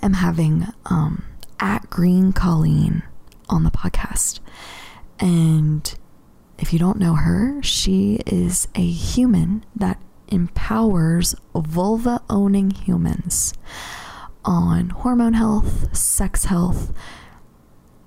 am 0.01 0.13
having 0.13 0.67
um 0.85 1.25
at 1.59 1.89
Green 1.89 2.31
Colleen 2.33 3.03
on 3.49 3.63
the 3.63 3.71
podcast. 3.71 4.39
And 5.19 5.93
if 6.57 6.73
you 6.73 6.79
don't 6.79 6.99
know 6.99 7.15
her, 7.15 7.61
she 7.63 8.19
is 8.25 8.67
a 8.75 8.85
human 8.85 9.65
that 9.75 10.01
empowers 10.29 11.35
vulva 11.55 12.21
owning 12.29 12.71
humans 12.71 13.53
on 14.45 14.89
hormone 14.89 15.33
health, 15.33 15.95
sex 15.95 16.45
health, 16.45 16.93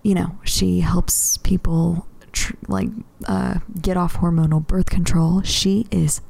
you 0.03 0.14
know, 0.14 0.38
she 0.44 0.81
helps 0.81 1.37
people 1.38 2.07
tr- 2.33 2.55
like 2.66 2.88
uh, 3.27 3.59
get 3.81 3.96
off 3.96 4.16
hormonal 4.16 4.66
birth 4.66 4.90
control. 4.90 5.42
She 5.42 5.87
is, 5.90 6.20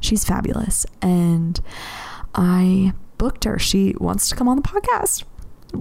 she's 0.00 0.24
fabulous. 0.24 0.84
And 1.00 1.60
I 2.34 2.92
booked 3.18 3.44
her. 3.44 3.58
She 3.58 3.94
wants 3.98 4.28
to 4.28 4.36
come 4.36 4.48
on 4.48 4.56
the 4.56 4.62
podcast. 4.62 5.24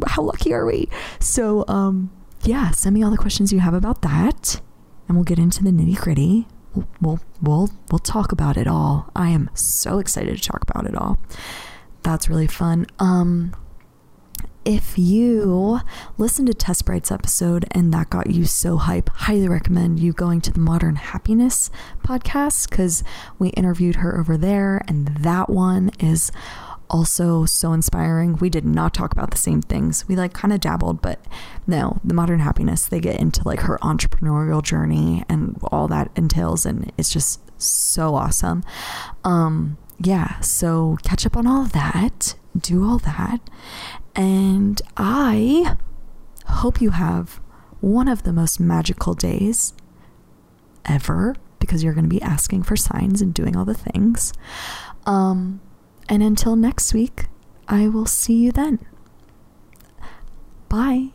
How 0.07 0.21
lucky 0.23 0.53
are 0.53 0.65
we? 0.65 0.89
So, 1.19 1.65
um, 1.67 2.09
yeah, 2.47 2.71
send 2.71 2.93
me 2.93 3.03
all 3.03 3.11
the 3.11 3.17
questions 3.17 3.51
you 3.51 3.59
have 3.59 3.73
about 3.73 4.01
that, 4.01 4.61
and 5.07 5.17
we'll 5.17 5.23
get 5.23 5.39
into 5.39 5.63
the 5.63 5.71
nitty 5.71 5.97
gritty. 5.97 6.47
We'll, 7.01 7.19
we'll 7.41 7.69
we'll 7.89 7.99
talk 7.99 8.31
about 8.31 8.57
it 8.57 8.67
all. 8.67 9.09
I 9.15 9.29
am 9.29 9.49
so 9.53 9.99
excited 9.99 10.35
to 10.37 10.43
talk 10.43 10.61
about 10.63 10.85
it 10.85 10.95
all. 10.95 11.17
That's 12.03 12.29
really 12.29 12.47
fun. 12.47 12.85
Um, 12.99 13.55
if 14.65 14.97
you 14.97 15.79
listened 16.17 16.47
to 16.47 16.53
Test 16.53 16.85
Bright's 16.85 17.11
episode 17.11 17.65
and 17.71 17.93
that 17.93 18.09
got 18.09 18.31
you 18.31 18.45
so 18.45 18.77
hype, 18.77 19.09
highly 19.09 19.47
recommend 19.47 19.99
you 19.99 20.11
going 20.11 20.41
to 20.41 20.51
the 20.51 20.59
Modern 20.59 20.95
Happiness 20.95 21.69
podcast 22.03 22.69
because 22.69 23.03
we 23.37 23.49
interviewed 23.49 23.97
her 23.97 24.19
over 24.19 24.37
there, 24.37 24.81
and 24.87 25.07
that 25.19 25.49
one 25.49 25.91
is 25.99 26.31
also 26.89 27.45
so 27.45 27.73
inspiring. 27.73 28.37
We 28.37 28.49
did 28.49 28.65
not 28.65 28.93
talk 28.93 29.11
about 29.11 29.31
the 29.31 29.37
same 29.37 29.61
things. 29.61 30.07
We 30.07 30.15
like 30.15 30.33
kind 30.33 30.53
of 30.53 30.59
dabbled, 30.59 31.01
but 31.01 31.19
no, 31.67 31.99
the 32.03 32.13
modern 32.13 32.39
happiness, 32.39 32.87
they 32.87 32.99
get 32.99 33.19
into 33.19 33.41
like 33.45 33.61
her 33.61 33.77
entrepreneurial 33.81 34.63
journey 34.63 35.23
and 35.29 35.57
all 35.71 35.87
that 35.87 36.11
entails 36.15 36.65
and 36.65 36.91
it's 36.97 37.11
just 37.11 37.41
so 37.61 38.15
awesome. 38.15 38.63
Um 39.23 39.77
yeah, 39.97 40.39
so 40.41 40.97
catch 41.03 41.25
up 41.25 41.37
on 41.37 41.47
all 41.47 41.63
that, 41.65 42.35
do 42.57 42.83
all 42.83 42.99
that. 42.99 43.39
And 44.15 44.81
I 44.97 45.77
hope 46.47 46.81
you 46.81 46.91
have 46.91 47.39
one 47.79 48.07
of 48.07 48.23
the 48.23 48.33
most 48.33 48.59
magical 48.59 49.13
days 49.13 49.73
ever 50.85 51.35
because 51.59 51.83
you're 51.83 51.93
going 51.93 52.05
to 52.05 52.09
be 52.09 52.21
asking 52.21 52.63
for 52.63 52.75
signs 52.75 53.21
and 53.21 53.33
doing 53.33 53.55
all 53.55 53.65
the 53.65 53.73
things. 53.73 54.33
Um, 55.05 55.61
and 56.07 56.21
until 56.23 56.55
next 56.55 56.93
week, 56.93 57.25
I 57.67 57.87
will 57.87 58.05
see 58.05 58.35
you 58.35 58.51
then. 58.51 58.79
Bye. 60.69 61.09